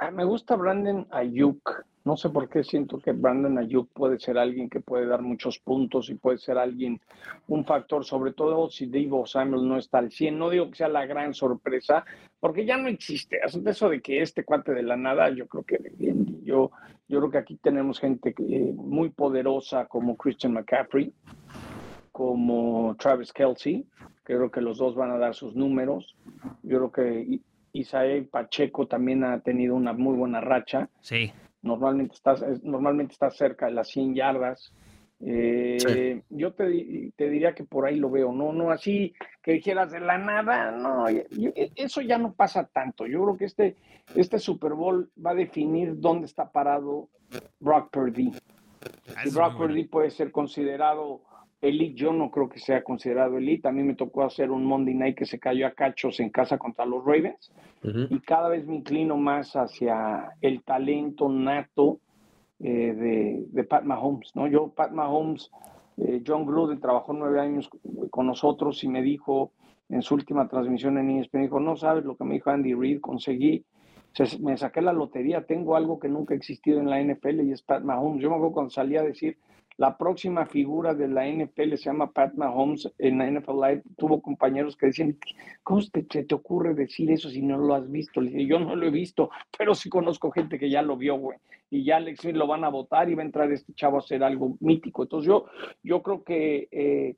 Ah, 0.00 0.12
me 0.12 0.24
gusta 0.24 0.54
Brandon 0.54 1.08
Ayuk. 1.10 1.84
No 2.04 2.16
sé 2.16 2.30
por 2.30 2.48
qué 2.48 2.62
siento 2.62 3.00
que 3.00 3.10
Brandon 3.10 3.58
Ayuk 3.58 3.88
puede 3.92 4.20
ser 4.20 4.38
alguien 4.38 4.70
que 4.70 4.78
puede 4.78 5.06
dar 5.06 5.22
muchos 5.22 5.58
puntos 5.58 6.08
y 6.08 6.14
puede 6.14 6.38
ser 6.38 6.56
alguien, 6.56 7.00
un 7.48 7.64
factor, 7.64 8.04
sobre 8.04 8.32
todo 8.32 8.70
si 8.70 8.86
Divo 8.86 9.26
Samuel 9.26 9.66
no 9.66 9.76
está 9.76 9.98
al 9.98 10.12
100. 10.12 10.38
No 10.38 10.50
digo 10.50 10.70
que 10.70 10.76
sea 10.76 10.88
la 10.88 11.04
gran 11.04 11.34
sorpresa, 11.34 12.04
porque 12.38 12.64
ya 12.64 12.76
no 12.76 12.86
existe. 12.86 13.40
Eso 13.44 13.88
de 13.88 14.00
que 14.00 14.22
este 14.22 14.44
cuate 14.44 14.72
de 14.72 14.84
la 14.84 14.96
nada, 14.96 15.30
yo 15.30 15.48
creo 15.48 15.64
que 15.64 15.78
yo, 16.44 16.70
yo 17.08 17.18
creo 17.18 17.30
que 17.32 17.38
aquí 17.38 17.56
tenemos 17.56 17.98
gente 17.98 18.34
que, 18.34 18.72
muy 18.76 19.10
poderosa 19.10 19.86
como 19.86 20.16
Christian 20.16 20.52
McCaffrey, 20.52 21.12
como 22.12 22.94
Travis 23.00 23.32
Kelsey. 23.32 23.84
Creo 24.22 24.48
que 24.48 24.60
los 24.60 24.78
dos 24.78 24.94
van 24.94 25.10
a 25.10 25.18
dar 25.18 25.34
sus 25.34 25.56
números. 25.56 26.14
Yo 26.62 26.78
creo 26.78 26.92
que 26.92 27.40
Isael 27.72 28.26
Pacheco 28.26 28.86
también 28.86 29.24
ha 29.24 29.40
tenido 29.40 29.74
una 29.74 29.92
muy 29.92 30.16
buena 30.16 30.40
racha. 30.40 30.88
Sí. 31.00 31.32
Normalmente 31.62 32.14
está, 32.14 32.36
normalmente 32.62 33.12
está 33.12 33.30
cerca 33.30 33.66
de 33.66 33.72
las 33.72 33.88
100 33.88 34.14
yardas. 34.14 34.72
Eh, 35.20 35.78
sí. 35.80 36.22
Yo 36.30 36.52
te, 36.52 37.12
te, 37.16 37.28
diría 37.28 37.54
que 37.54 37.64
por 37.64 37.86
ahí 37.86 37.96
lo 37.96 38.08
veo, 38.08 38.32
no, 38.32 38.52
no 38.52 38.70
así 38.70 39.12
que 39.42 39.54
dijeras 39.54 39.90
de 39.90 39.98
la 39.98 40.16
nada, 40.16 40.70
no, 40.70 41.10
yo, 41.10 41.50
eso 41.74 42.00
ya 42.02 42.18
no 42.18 42.34
pasa 42.34 42.68
tanto. 42.72 43.04
Yo 43.04 43.24
creo 43.24 43.36
que 43.36 43.44
este, 43.46 43.76
este 44.14 44.38
Super 44.38 44.74
Bowl 44.74 45.10
va 45.24 45.32
a 45.32 45.34
definir 45.34 45.98
dónde 45.98 46.26
está 46.26 46.52
parado 46.52 47.08
Brock 47.58 47.90
Purdy. 47.90 48.32
Si 49.24 49.30
Brock 49.30 49.56
Purdy 49.56 49.84
puede 49.86 50.10
ser 50.10 50.30
considerado 50.30 51.22
elite, 51.60 51.94
yo 51.94 52.12
no 52.12 52.30
creo 52.30 52.48
que 52.48 52.58
sea 52.58 52.82
considerado 52.82 53.38
elite. 53.38 53.68
A 53.68 53.72
mí 53.72 53.82
me 53.82 53.94
tocó 53.94 54.22
hacer 54.22 54.50
un 54.50 54.64
Monday 54.64 54.94
Night 54.94 55.16
que 55.16 55.26
se 55.26 55.38
cayó 55.38 55.66
a 55.66 55.72
cachos 55.72 56.20
en 56.20 56.30
casa 56.30 56.58
contra 56.58 56.86
los 56.86 57.04
Ravens. 57.04 57.52
Uh 57.82 57.88
-huh. 57.88 58.06
Y 58.10 58.20
cada 58.20 58.48
vez 58.48 58.66
me 58.66 58.76
inclino 58.76 59.16
más 59.16 59.54
hacia 59.56 60.32
el 60.40 60.62
talento 60.62 61.28
nato 61.28 62.00
eh, 62.60 62.92
de, 62.92 63.44
de, 63.50 63.64
Pat 63.64 63.84
Mahomes. 63.84 64.34
¿no? 64.34 64.46
Yo, 64.48 64.68
Pat 64.68 64.90
Mahomes, 64.90 65.50
eh, 65.96 66.22
John 66.26 66.44
Gruden 66.44 66.80
trabajó 66.80 67.12
nueve 67.12 67.40
años 67.40 67.70
con 68.10 68.26
nosotros 68.26 68.82
y 68.82 68.88
me 68.88 69.02
dijo 69.02 69.52
en 69.88 70.02
su 70.02 70.14
última 70.14 70.48
transmisión 70.48 70.98
en 70.98 71.10
ESPN, 71.10 71.42
dijo, 71.42 71.60
no 71.60 71.76
sabes 71.76 72.04
lo 72.04 72.16
que 72.16 72.24
me 72.24 72.34
dijo 72.34 72.50
Andy 72.50 72.74
Reid, 72.74 73.00
conseguí, 73.00 73.64
se, 74.12 74.38
me 74.38 74.56
saqué 74.56 74.82
la 74.82 74.92
lotería, 74.92 75.46
tengo 75.46 75.76
algo 75.76 75.98
que 75.98 76.08
nunca 76.08 76.34
ha 76.34 76.36
existido 76.36 76.80
en 76.80 76.90
la 76.90 77.00
NFL 77.00 77.40
y 77.42 77.52
es 77.52 77.62
Pat 77.62 77.82
Mahomes. 77.82 78.22
Yo 78.22 78.28
me 78.28 78.36
acuerdo 78.36 78.54
cuando 78.54 78.70
salí 78.70 78.96
a 78.96 79.02
decir, 79.02 79.38
la 79.78 79.96
próxima 79.96 80.44
figura 80.44 80.92
de 80.92 81.06
la 81.06 81.26
NFL 81.26 81.76
se 81.76 81.84
llama 81.84 82.10
Pat 82.10 82.34
Mahomes 82.34 82.90
en 82.98 83.18
la 83.18 83.30
NFL 83.30 83.60
Live. 83.62 83.82
Tuvo 83.96 84.20
compañeros 84.20 84.76
que 84.76 84.86
decían, 84.86 85.16
¿cómo 85.62 85.80
te, 85.92 86.02
te 86.02 86.34
ocurre 86.34 86.74
decir 86.74 87.12
eso 87.12 87.30
si 87.30 87.42
no 87.42 87.56
lo 87.56 87.74
has 87.74 87.88
visto? 87.88 88.20
Le 88.20 88.32
dije, 88.32 88.46
yo 88.46 88.58
no 88.58 88.74
lo 88.74 88.86
he 88.86 88.90
visto, 88.90 89.30
pero 89.56 89.76
sí 89.76 89.88
conozco 89.88 90.32
gente 90.32 90.58
que 90.58 90.68
ya 90.68 90.82
lo 90.82 90.96
vio, 90.96 91.16
güey. 91.16 91.38
Y 91.70 91.84
ya 91.84 91.98
Alex 91.98 92.24
lo 92.24 92.48
van 92.48 92.64
a 92.64 92.70
votar 92.70 93.08
y 93.08 93.14
va 93.14 93.22
a 93.22 93.26
entrar 93.26 93.52
este 93.52 93.72
chavo 93.72 93.96
a 93.96 94.00
hacer 94.00 94.24
algo 94.24 94.56
mítico. 94.58 95.04
Entonces 95.04 95.28
yo, 95.28 95.46
yo 95.84 96.02
creo 96.02 96.24
que, 96.24 96.66
eh, 96.72 97.14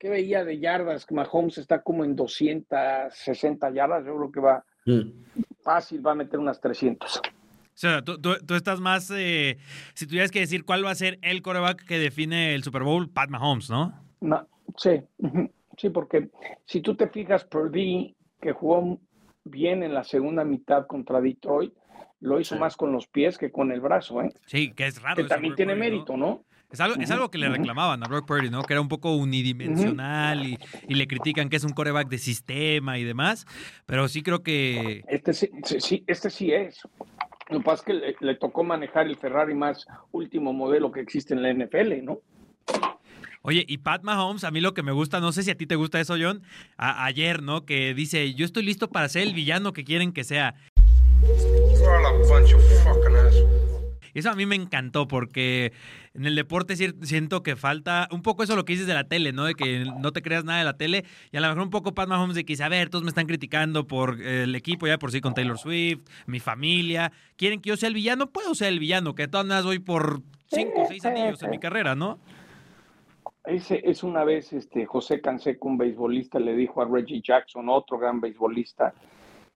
¿qué 0.00 0.08
veía 0.08 0.44
de 0.44 0.58
yardas? 0.58 1.06
Mahomes 1.12 1.58
está 1.58 1.82
como 1.82 2.04
en 2.04 2.16
260 2.16 3.70
yardas. 3.70 4.04
Yo 4.04 4.16
creo 4.16 4.32
que 4.32 4.40
va 4.40 4.64
mm. 4.84 5.10
fácil, 5.62 6.04
va 6.04 6.10
a 6.10 6.16
meter 6.16 6.40
unas 6.40 6.60
300. 6.60 7.22
O 7.78 7.80
sea, 7.80 8.02
tú, 8.02 8.20
tú, 8.20 8.34
tú 8.44 8.56
estás 8.56 8.80
más, 8.80 9.08
eh, 9.14 9.56
si 9.94 10.08
tuvieras 10.08 10.32
que 10.32 10.40
decir 10.40 10.64
cuál 10.64 10.84
va 10.84 10.90
a 10.90 10.96
ser 10.96 11.20
el 11.22 11.42
coreback 11.42 11.84
que 11.84 12.00
define 12.00 12.56
el 12.56 12.64
Super 12.64 12.82
Bowl, 12.82 13.08
Pat 13.08 13.30
Mahomes, 13.30 13.70
¿no? 13.70 13.94
no 14.20 14.48
sí, 14.76 15.00
Sí, 15.76 15.88
porque 15.90 16.28
si 16.64 16.80
tú 16.80 16.96
te 16.96 17.08
fijas, 17.08 17.44
Purdy, 17.44 18.16
que 18.42 18.50
jugó 18.50 18.98
bien 19.44 19.84
en 19.84 19.94
la 19.94 20.02
segunda 20.02 20.44
mitad 20.44 20.88
contra 20.88 21.20
Detroit, 21.20 21.72
lo 22.18 22.40
hizo 22.40 22.56
Sí. 22.56 22.60
más 22.60 22.76
con 22.76 22.90
los 22.90 23.06
pies 23.06 23.38
que 23.38 23.52
con 23.52 23.70
el 23.70 23.80
brazo, 23.80 24.22
¿eh? 24.22 24.32
Sí, 24.46 24.72
que 24.72 24.88
es 24.88 25.00
raro. 25.00 25.22
Que 25.22 25.28
también 25.28 25.54
tiene 25.54 25.76
mérito, 25.76 26.16
¿no? 26.16 26.44
Es 26.72 26.80
algo, 26.80 27.00
es 27.00 27.10
algo 27.12 27.30
que 27.30 27.38
le 27.38 27.48
reclamaban 27.48 28.02
a 28.04 28.08
Brock 28.08 28.26
Purdy, 28.26 28.50
¿no? 28.50 28.64
Que 28.64 28.74
era 28.74 28.80
un 28.80 28.88
poco 28.88 29.14
unidimensional 29.14 30.44
y, 30.44 30.58
y 30.88 30.96
le 30.96 31.06
critican 31.06 31.48
que 31.48 31.56
es 31.56 31.64
un 31.64 31.72
coreback 31.72 32.08
de 32.08 32.18
sistema 32.18 32.98
y 32.98 33.04
demás. 33.04 33.46
Pero 33.86 34.08
sí 34.08 34.22
creo 34.22 34.42
que. 34.42 35.04
Este 35.08 35.32
sí, 35.32 35.48
sí, 35.62 36.04
este 36.08 36.28
sí 36.28 36.52
es. 36.52 36.80
Lo 37.50 37.58
que 37.58 37.64
pasa 37.64 37.82
es 37.82 37.86
que 37.86 37.94
le, 37.94 38.16
le 38.20 38.34
tocó 38.34 38.62
manejar 38.64 39.06
el 39.06 39.16
Ferrari 39.16 39.54
más 39.54 39.86
último 40.12 40.52
modelo 40.52 40.92
que 40.92 41.00
existe 41.00 41.32
en 41.34 41.42
la 41.42 41.52
NFL, 41.52 42.04
¿no? 42.04 42.18
Oye, 43.42 43.64
y 43.66 43.78
Pat 43.78 44.02
Mahomes, 44.02 44.44
a 44.44 44.50
mí 44.50 44.60
lo 44.60 44.74
que 44.74 44.82
me 44.82 44.92
gusta, 44.92 45.20
no 45.20 45.32
sé 45.32 45.42
si 45.42 45.50
a 45.50 45.56
ti 45.56 45.66
te 45.66 45.76
gusta 45.76 46.00
eso, 46.00 46.16
John, 46.20 46.42
a- 46.76 47.04
ayer, 47.06 47.42
¿no? 47.42 47.64
Que 47.64 47.94
dice, 47.94 48.34
yo 48.34 48.44
estoy 48.44 48.64
listo 48.64 48.90
para 48.90 49.08
ser 49.08 49.22
el 49.22 49.32
villano 49.32 49.72
que 49.72 49.84
quieren 49.84 50.12
que 50.12 50.24
sea. 50.24 50.54
You're 51.22 51.88
all 51.88 52.06
a 52.06 52.28
bunch 52.28 52.52
of 52.52 52.62
fucking 52.84 53.16
assholes. 53.16 53.57
Eso 54.18 54.30
a 54.30 54.34
mí 54.34 54.46
me 54.46 54.56
encantó 54.56 55.06
porque 55.06 55.72
en 56.14 56.26
el 56.26 56.34
deporte 56.34 56.76
siento 56.76 57.42
que 57.42 57.56
falta 57.56 58.08
un 58.10 58.22
poco 58.22 58.42
eso 58.42 58.56
lo 58.56 58.64
que 58.64 58.72
dices 58.72 58.86
de 58.86 58.94
la 58.94 59.04
tele, 59.04 59.32
¿no? 59.32 59.44
De 59.44 59.54
que 59.54 59.84
no 60.00 60.12
te 60.12 60.22
creas 60.22 60.44
nada 60.44 60.58
de 60.58 60.64
la 60.64 60.76
tele 60.76 61.04
y 61.30 61.36
a 61.36 61.40
lo 61.40 61.48
mejor 61.48 61.62
un 61.62 61.70
poco 61.70 61.94
Pat 61.94 62.08
Mahomes 62.08 62.34
de 62.34 62.44
que 62.44 62.54
dice, 62.54 62.64
a 62.64 62.68
ver, 62.68 62.90
todos 62.90 63.04
me 63.04 63.10
están 63.10 63.26
criticando 63.26 63.86
por 63.86 64.20
el 64.20 64.54
equipo 64.54 64.86
ya 64.86 64.98
por 64.98 65.12
sí 65.12 65.20
con 65.20 65.34
Taylor 65.34 65.58
Swift, 65.58 66.00
mi 66.26 66.40
familia, 66.40 67.12
quieren 67.36 67.60
que 67.60 67.70
yo 67.70 67.76
sea 67.76 67.88
el 67.88 67.94
villano, 67.94 68.30
puedo 68.30 68.54
ser 68.54 68.68
el 68.68 68.78
villano, 68.78 69.14
que 69.14 69.22
de 69.22 69.28
todas 69.28 69.46
maneras 69.46 69.64
voy 69.64 69.78
por 69.78 70.20
cinco 70.48 70.82
o 70.82 70.86
seis 70.86 71.04
anillos 71.04 71.42
en 71.42 71.50
mi 71.50 71.58
carrera, 71.58 71.94
¿no? 71.94 72.18
Ese, 73.44 73.80
es 73.82 74.02
una 74.02 74.24
vez 74.24 74.52
este, 74.52 74.84
José 74.84 75.20
Canseco, 75.20 75.68
un 75.68 75.78
beisbolista, 75.78 76.38
le 76.38 76.54
dijo 76.54 76.82
a 76.82 76.84
Reggie 76.84 77.22
Jackson, 77.22 77.68
otro 77.68 77.98
gran 77.98 78.20
beisbolista, 78.20 78.92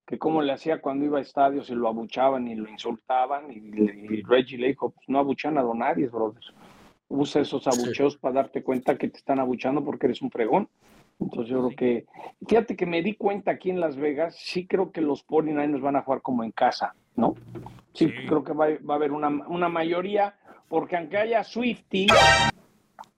que 0.06 0.18
cómo 0.18 0.42
le 0.42 0.52
hacía 0.52 0.80
cuando 0.80 1.04
iba 1.04 1.18
a 1.18 1.22
estadios 1.22 1.70
y 1.70 1.74
lo 1.74 1.88
abuchaban 1.88 2.48
y 2.48 2.54
lo 2.54 2.68
insultaban. 2.68 3.50
Y, 3.50 3.56
y 3.58 4.22
Reggie 4.22 4.58
le 4.58 4.68
dijo, 4.68 4.90
pues 4.90 5.08
no 5.08 5.18
abuchan 5.18 5.58
a 5.58 5.62
Donadis, 5.62 6.10
brother. 6.10 6.42
Usa 7.08 7.42
esos 7.42 7.66
abucheos 7.66 8.16
para 8.16 8.34
darte 8.34 8.62
cuenta 8.62 8.96
que 8.96 9.08
te 9.08 9.18
están 9.18 9.38
abuchando 9.38 9.84
porque 9.84 10.06
eres 10.06 10.22
un 10.22 10.30
fregón. 10.30 10.68
Entonces 11.20 11.50
yo 11.50 11.58
creo 11.66 11.76
que, 11.76 12.06
fíjate 12.48 12.74
que 12.74 12.86
me 12.86 13.02
di 13.02 13.14
cuenta 13.14 13.52
aquí 13.52 13.70
en 13.70 13.78
Las 13.80 13.96
Vegas, 13.96 14.34
sí 14.36 14.66
creo 14.66 14.90
que 14.90 15.00
los 15.00 15.24
49ers 15.26 15.80
van 15.80 15.96
a 15.96 16.02
jugar 16.02 16.20
como 16.20 16.42
en 16.42 16.50
casa, 16.50 16.94
¿no? 17.14 17.34
Sí, 17.92 18.08
Sí. 18.08 18.12
creo 18.26 18.42
que 18.42 18.52
va, 18.54 18.66
va 18.88 18.94
a 18.94 18.96
haber 18.96 19.12
una, 19.12 19.28
una 19.28 19.68
mayoría, 19.68 20.34
porque 20.68 20.96
aunque 20.96 21.18
haya 21.18 21.44
Swifty, 21.44 22.06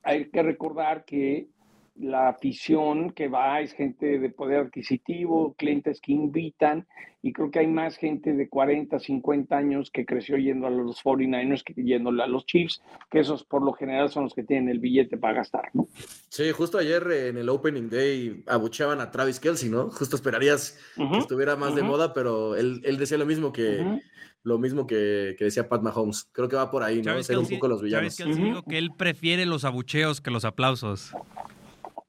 hay 0.02 0.26
que 0.28 0.42
recordar 0.42 1.04
que 1.04 1.48
la 1.96 2.28
afición 2.28 3.10
que 3.10 3.28
va 3.28 3.60
es 3.60 3.72
gente 3.72 4.18
de 4.18 4.30
poder 4.30 4.66
adquisitivo, 4.66 5.54
clientes 5.54 6.00
que 6.00 6.12
invitan, 6.12 6.86
y 7.22 7.32
creo 7.32 7.50
que 7.50 7.60
hay 7.60 7.66
más 7.66 7.96
gente 7.96 8.32
de 8.32 8.48
40, 8.48 8.98
50 8.98 9.56
años 9.56 9.90
que 9.90 10.04
creció 10.04 10.36
yendo 10.36 10.66
a 10.66 10.70
los 10.70 11.02
49ers 11.02 11.62
que 11.62 11.74
yéndole 11.74 12.22
a 12.22 12.26
los 12.26 12.46
Chiefs, 12.46 12.82
que 13.10 13.20
esos 13.20 13.44
por 13.44 13.62
lo 13.62 13.72
general 13.72 14.10
son 14.10 14.24
los 14.24 14.34
que 14.34 14.42
tienen 14.42 14.68
el 14.68 14.80
billete 14.80 15.16
para 15.16 15.34
gastar, 15.34 15.70
¿no? 15.72 15.88
Sí, 16.28 16.50
justo 16.50 16.78
ayer 16.78 17.06
eh, 17.12 17.28
en 17.28 17.38
el 17.38 17.48
Opening 17.48 17.88
Day 17.88 18.42
abucheaban 18.46 19.00
a 19.00 19.10
Travis 19.12 19.38
Kelsey, 19.38 19.70
¿no? 19.70 19.88
Justo 19.90 20.16
esperarías 20.16 20.78
que 20.96 21.02
Ujú, 21.04 21.18
estuviera 21.18 21.54
más 21.54 21.76
de 21.76 21.82
ujú, 21.82 21.92
moda, 21.92 22.12
pero 22.12 22.56
él, 22.56 22.82
él 22.84 22.98
decía 22.98 23.18
lo 23.18 23.26
mismo 23.26 23.52
que 23.52 23.82
ujú. 23.82 24.00
lo 24.42 24.58
mismo 24.58 24.86
que, 24.86 25.36
que 25.38 25.44
decía 25.44 25.68
Pat 25.68 25.80
Mahomes. 25.82 26.28
Creo 26.32 26.48
que 26.48 26.56
va 26.56 26.70
por 26.70 26.82
ahí, 26.82 26.96
¿no? 26.96 27.02
Travis 27.04 27.26
Ser 27.26 27.38
un 27.38 27.48
poco 27.48 27.68
los 27.68 27.80
Travis 27.80 28.16
villanos. 28.18 28.40
Dijo 28.42 28.62
que 28.64 28.78
él 28.78 28.92
prefiere 28.92 29.46
los 29.46 29.64
abucheos 29.64 30.20
que 30.20 30.30
los 30.30 30.44
aplausos. 30.44 31.14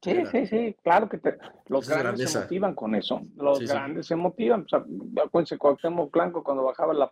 Sí, 0.06 0.24
sí, 0.32 0.46
sí, 0.48 0.76
claro 0.84 1.10
que 1.10 1.18
te- 1.18 1.38
los 1.68 1.86
Esa 1.90 2.00
grandes 2.00 2.32
se 2.32 2.40
motivan 2.40 2.76
con 2.76 2.96
eso. 2.96 3.22
Los 3.38 3.60
Sí, 3.60 3.68
sí. 3.68 3.74
grandes 3.74 4.06
se 4.08 4.16
motivan. 4.16 4.62
O 4.62 4.68
sea, 4.70 4.84
acuérdense, 5.26 5.58
Cuauhtémoc 5.58 6.12
Blanco 6.14 6.44
cuando 6.44 6.64
bajaba 6.64 6.94
la 6.94 7.12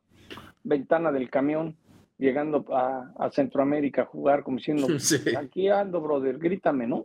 ventana 0.63 1.12
del 1.12 1.29
camión 1.29 1.75
llegando 2.17 2.65
a, 2.73 3.12
a 3.19 3.32
Centroamérica 3.32 4.03
a 4.03 4.06
jugar, 4.06 4.43
como 4.43 4.58
diciendo, 4.58 4.88
Sí. 4.99 5.17
aquí 5.38 5.67
ando, 5.69 5.99
brother, 6.01 6.38
grítame, 6.38 6.88
¿no? 6.88 7.03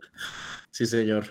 Sí, 0.71 0.85
señor. 0.85 1.25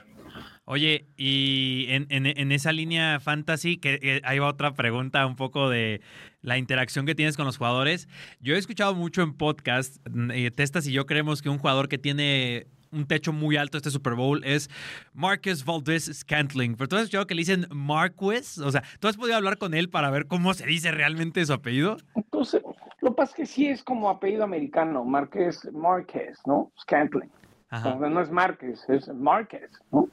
Oye, 0.67 1.07
y 1.17 1.87
en, 1.89 2.07
en- 2.11 2.27
en 2.27 2.53
esa 2.53 2.73
línea 2.73 3.19
fantasy, 3.21 3.79
que 3.79 3.99
eh, 4.03 4.21
ahí 4.25 4.39
va 4.39 4.49
otra 4.49 4.75
pregunta 4.75 5.25
un 5.27 5.37
poco 5.37 5.71
de 5.71 6.03
la 6.43 6.59
interacción 6.59 7.07
que 7.07 7.15
tienes 7.15 7.37
con 7.39 7.47
los 7.47 7.57
jugadores. 7.57 8.07
Yo 8.41 8.55
he 8.55 8.59
escuchado 8.59 8.95
mucho 8.95 9.23
en 9.23 9.33
podcast, 9.33 9.97
eh, 10.35 10.51
Testas 10.51 10.87
y 10.87 10.93
yo 10.93 11.07
creemos 11.07 11.41
que 11.41 11.49
un 11.49 11.57
jugador 11.59 11.89
que 11.89 11.97
tiene 11.97 12.67
un 12.93 13.07
techo 13.07 13.33
muy 13.33 13.57
alto 13.57 13.77
este 13.77 13.91
Super 13.91 14.15
Bowl 14.15 14.43
es 14.45 14.71
Marcus 15.15 15.65
Valdez 15.65 16.05
Scantling. 16.13 16.77
Pero 16.77 16.89
tú 16.89 16.97
has 16.97 17.03
escuchado 17.03 17.27
que 17.27 17.35
le 17.35 17.41
dicen 17.41 17.67
Marquez, 17.71 18.59
o 18.59 18.71
sea, 18.71 18.83
¿tú 19.01 19.09
has 19.09 19.17
podido 19.17 19.37
hablar 19.37 19.59
con 19.59 19.75
él 19.75 19.89
para 19.89 20.11
ver 20.11 20.27
cómo 20.27 20.55
se 20.55 20.67
dice 20.67 20.91
realmente 20.91 21.45
su 21.45 21.53
apellido? 21.53 21.97
Entonces, 22.15 22.63
lo 23.01 23.11
que 23.11 23.17
pasa 23.17 23.31
es 23.33 23.37
que 23.37 23.47
sí 23.47 23.67
es 23.67 23.83
como 23.83 24.11
apellido 24.11 24.45
americano, 24.45 25.05
Márquez, 25.05 25.69
Márquez, 25.73 26.39
¿no? 26.47 26.71
Scantling. 26.81 27.31
Ajá. 27.71 27.95
O 27.95 27.99
sea, 27.99 28.09
no 28.09 28.21
es 28.21 28.31
Márquez, 28.31 28.85
es 28.89 29.09
Márquez, 29.09 29.71
¿no? 29.93 30.09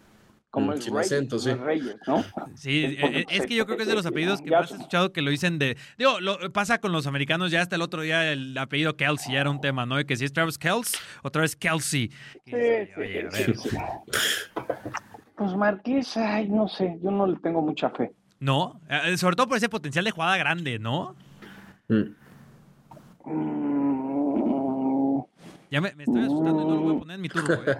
Como 0.55 0.75
sin 0.77 0.93
Reyes, 0.93 1.11
acento, 1.11 1.35
no 1.35 1.41
sí. 1.41 1.49
es 1.49 1.59
Reyes, 1.59 1.95
¿no? 2.07 2.23
Sí, 2.55 2.85
Es 2.85 2.95
porque, 3.01 3.19
eh, 3.19 3.25
es 3.29 3.45
que 3.45 3.55
yo 3.55 3.65
creo 3.65 3.75
que 3.77 3.83
es 3.83 3.89
de 3.89 3.95
los 3.95 4.05
apellidos 4.05 4.41
que 4.41 4.51
más 4.51 4.71
he 4.71 4.75
escuchado 4.75 5.11
que 5.11 5.21
lo 5.21 5.29
dicen 5.29 5.59
de. 5.59 5.77
Digo, 5.97 6.19
lo 6.21 6.37
pasa 6.53 6.79
con 6.79 6.91
los 6.93 7.05
americanos, 7.07 7.51
ya 7.51 7.61
hasta 7.61 7.75
el 7.75 7.81
otro 7.81 8.01
día 8.03 8.31
el 8.31 8.57
apellido 8.57 8.95
Kelsey 8.95 9.33
ya 9.33 9.41
era 9.41 9.49
un 9.49 9.59
tema, 9.59 9.85
¿no? 9.85 9.97
De 9.97 10.05
que 10.05 10.15
si 10.15 10.23
es 10.25 10.31
Travis 10.33 10.57
Kelsey, 10.57 10.99
otra 11.23 11.41
vez 11.41 11.55
Kelsey. 11.55 12.09
Y 12.45 12.51
Sí, 12.51 12.55
sí, 12.55 12.99
oye, 12.99 13.27
sí. 13.33 13.77
Pues 15.35 15.53
Marqués, 15.55 16.15
ay, 16.15 16.47
no 16.47 16.67
sé, 16.69 16.97
yo 17.03 17.11
no 17.11 17.27
le 17.27 17.35
tengo 17.39 17.61
mucha 17.61 17.89
fe. 17.89 18.13
No, 18.39 18.79
Eh, 18.89 19.17
sobre 19.17 19.35
todo 19.35 19.47
por 19.49 19.57
ese 19.57 19.67
potencial 19.69 20.05
de 20.05 20.11
jugada 20.11 20.37
grande, 20.37 20.79
¿no? 20.79 21.15
Mm. 21.89 22.15
Mm, 23.25 24.04
Ya 25.75 25.81
me, 25.81 25.93
me 25.93 26.05
estoy 26.05 26.21
asustando 26.21 26.61
y 26.61 26.65
no 26.65 26.75
lo 26.75 26.81
voy 26.83 26.95
a 26.95 26.99
poner 26.99 27.15
en 27.15 27.21
mi 27.21 27.27
turbo, 27.27 27.53
¿eh? 27.53 27.75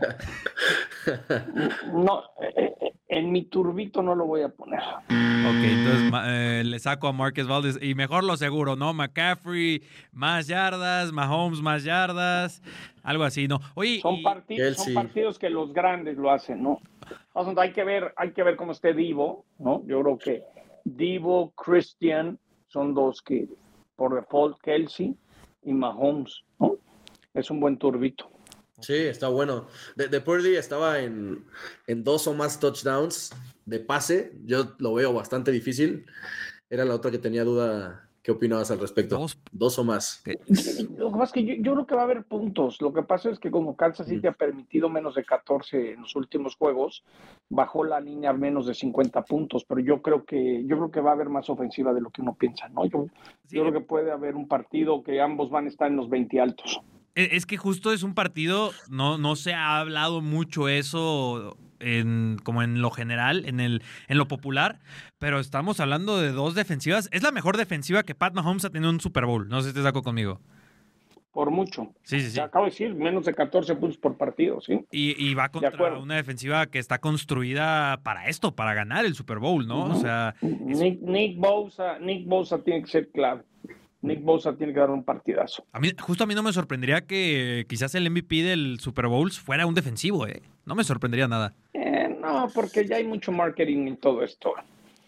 no, 1.94 2.24
eh, 2.42 2.76
eh, 2.82 2.92
en 3.08 3.32
mi 3.32 3.46
turbito 3.46 4.04
no 4.04 4.14
lo 4.16 4.26
voy 4.26 4.42
a 4.42 4.50
poner. 4.50 4.82
Ok, 4.82 5.64
entonces 5.64 6.12
eh, 6.26 6.64
le 6.66 6.78
saco 6.80 7.08
a 7.08 7.14
Marquez 7.14 7.48
Valdez 7.48 7.80
y 7.82 7.96
mejor 7.96 8.26
lo 8.26 8.36
seguro, 8.36 8.76
¿no? 8.76 8.94
McCaffrey, 8.94 9.82
más 10.12 10.48
yardas, 10.48 11.14
Mahomes, 11.14 11.62
más 11.62 11.86
yardas, 11.86 12.62
algo 13.02 13.24
así, 13.24 13.48
¿no? 13.48 13.62
Oye, 13.76 14.02
Son, 14.02 14.16
y- 14.16 14.94
partidos 14.94 15.40
que 15.40 15.50
los 15.50 15.72
grandes 15.72 16.18
lo 16.18 16.32
hacen, 16.32 16.64
¿no? 16.64 16.82
O 17.32 17.46
sea, 17.46 17.54
hay 17.64 17.72
que 17.72 17.86
ver, 17.86 18.14
hay 18.18 18.34
que 18.34 18.44
ver 18.44 18.58
cómo 18.58 18.74
esté 18.74 18.94
Divo, 18.94 19.46
¿no? 19.58 19.84
Yo 19.88 20.02
creo 20.02 20.18
que 20.18 20.44
Divo, 20.84 21.52
Christian 21.52 22.38
son 22.68 22.94
dos 22.94 23.22
que 23.22 23.48
por 23.96 24.16
default 24.16 24.60
Kelsey 24.62 25.16
y 25.64 25.72
Mahomes, 25.72 26.44
¿no? 26.60 26.76
Es 27.36 27.52
un 27.52 27.60
buen 27.60 27.78
turbito. 27.78 28.32
Sí, 28.80 28.96
está 28.96 29.30
bueno. 29.30 29.68
De, 29.96 30.08
de 30.08 30.22
Purdy 30.22 30.56
estaba 30.56 31.00
en, 31.00 31.46
en 31.88 32.04
dos 32.04 32.28
o 32.28 32.34
más 32.34 32.60
touchdowns 32.60 33.32
de 33.66 33.80
pase. 33.80 34.34
Yo 34.46 34.76
lo 34.80 34.94
veo 34.94 35.14
bastante 35.14 35.52
difícil. 35.52 36.06
Era 36.70 36.86
la 36.86 36.96
otra 36.96 37.12
que 37.12 37.20
tenía 37.20 37.44
duda. 37.44 38.02
¿Qué 38.22 38.32
opinabas 38.32 38.72
al 38.72 38.80
respecto? 38.80 39.20
Dos. 39.20 39.40
Dos 39.52 39.78
o 39.78 39.84
más. 39.84 40.24
Lo 40.98 41.12
que 41.12 41.18
pasa 41.18 41.24
es 41.26 41.32
que 41.32 41.46
yo, 41.46 41.54
yo 41.60 41.74
creo 41.74 41.86
que 41.86 41.96
va 41.96 42.02
a 42.02 42.06
haber 42.06 42.24
puntos. 42.24 42.82
Lo 42.82 42.92
que 42.92 43.04
pasa 43.04 43.30
es 43.30 43.38
que 43.38 43.52
como 43.52 43.76
Kansas 43.76 44.08
City 44.08 44.26
ha 44.26 44.32
permitido 44.32 44.90
menos 44.90 45.14
de 45.14 45.24
14 45.24 45.92
en 45.92 46.02
los 46.02 46.16
últimos 46.16 46.56
juegos, 46.56 47.04
bajó 47.50 47.84
la 47.84 48.00
línea 48.00 48.32
a 48.32 48.34
menos 48.34 48.66
de 48.66 48.74
50 48.74 49.24
puntos, 49.26 49.64
pero 49.66 49.80
yo 49.80 50.02
creo 50.02 50.26
que 50.26 50.64
yo 50.66 50.76
creo 50.76 50.90
que 50.90 51.02
va 51.02 51.12
a 51.12 51.14
haber 51.14 51.30
más 51.30 51.52
ofensiva 51.52 51.94
de 51.94 52.02
lo 52.02 52.10
que 52.10 52.24
uno 52.24 52.34
piensa, 52.34 52.68
¿no? 52.70 52.86
Yo, 52.86 53.06
Sí, 53.48 53.58
yo 53.58 53.62
creo 53.62 53.74
que 53.74 53.82
puede 53.82 54.12
haber 54.12 54.36
un 54.36 54.48
partido 54.48 55.04
que 55.04 55.22
ambos 55.22 55.52
van 55.52 55.66
a 55.66 55.70
estar 55.70 55.88
en 55.88 55.98
los 55.98 56.10
20 56.10 56.42
altos. 56.42 56.82
E- 57.16 57.30
Es 57.36 57.46
que 57.46 57.58
justo 57.58 57.92
es 57.94 58.04
un 58.04 58.14
partido, 58.14 58.72
no, 58.90 59.18
no 59.18 59.36
se 59.36 59.54
ha 59.54 59.80
hablado 59.80 60.22
mucho 60.22 60.68
eso 60.70 61.58
en, 61.80 62.38
como 62.44 62.62
en 62.64 62.82
lo 62.82 62.92
general, 62.92 63.46
en, 63.46 63.60
el, 63.60 63.82
en 64.08 64.18
lo 64.18 64.28
popular, 64.28 64.80
pero 65.20 65.40
estamos 65.40 65.80
hablando 65.80 66.20
de 66.20 66.32
dos 66.32 66.56
defensivas. 66.56 67.10
Es 67.12 67.24
la 67.24 67.32
mejor 67.32 67.58
defensiva 67.58 68.04
que 68.04 68.16
Pat 68.16 68.34
Mahomes 68.34 68.66
ha 68.66 68.70
tenido 68.70 68.90
en 68.90 68.96
un 68.96 69.02
Super 69.02 69.26
Bowl. 69.26 69.48
No 69.50 69.62
sé 69.62 69.70
si 69.72 69.76
de 69.76 69.88
acuerdo 69.88 70.04
conmigo. 70.04 70.40
Por 71.32 71.52
mucho. 71.52 71.92
Sí, 72.04 72.22
sí, 72.22 72.30
sí. 72.30 72.36
Te 72.36 72.42
acabo 72.42 72.64
de 72.64 72.72
decir, 72.72 72.96
menos 72.96 73.26
de 73.26 73.34
14 73.34 73.76
puntos 73.76 73.98
por 73.98 74.16
partido, 74.16 74.62
¿sí? 74.62 74.86
Y, 74.90 75.22
y 75.22 75.34
va 75.34 75.50
contra 75.50 75.98
una 75.98 76.16
defensiva 76.16 76.66
que 76.68 76.80
está 76.80 77.00
construida 77.00 78.00
para 78.04 78.28
esto, 78.30 78.56
para 78.56 78.74
ganar 78.74 79.04
el 79.06 79.16
Super 79.16 79.40
Bowl, 79.40 79.68
¿no? 79.68 79.84
O 79.88 79.96
sea, 79.96 80.34
es- 80.42 80.80
Nick, 80.80 81.02
Nick 81.02 81.38
Bosa, 81.38 82.00
Nick 82.00 82.26
Bosa 82.26 82.64
tiene 82.64 82.84
que 82.84 82.88
ser 82.88 83.10
clave. 83.10 83.44
Nick 84.06 84.24
Bosa 84.24 84.56
tiene 84.56 84.74
que 84.74 84.80
dar 84.80 84.90
un 84.92 85.04
partidazo. 85.04 85.66
a 85.72 85.80
mí, 85.80 85.92
justo 86.00 86.24
a 86.24 86.28
mí 86.28 86.36
no 86.36 86.44
me 86.44 86.54
sorprendería 86.54 87.02
que 87.02 87.66
quizás 87.68 87.96
el 87.96 88.10
MVP 88.10 88.44
del 88.44 88.80
Super 88.80 89.08
Bowl 89.08 89.32
fuera 89.32 89.66
un 89.66 89.74
defensivo, 89.76 90.28
¿eh? 90.28 90.42
No 90.66 90.76
me 90.76 90.84
sorprendería 90.84 91.28
nada. 91.28 91.54
Eh, 91.74 92.16
no, 92.22 92.48
porque 92.54 92.88
ya 92.88 92.98
hay 92.98 93.04
mucho 93.06 93.32
marketing 93.32 93.88
en 93.88 93.98
todo 93.98 94.24
esto. 94.24 94.54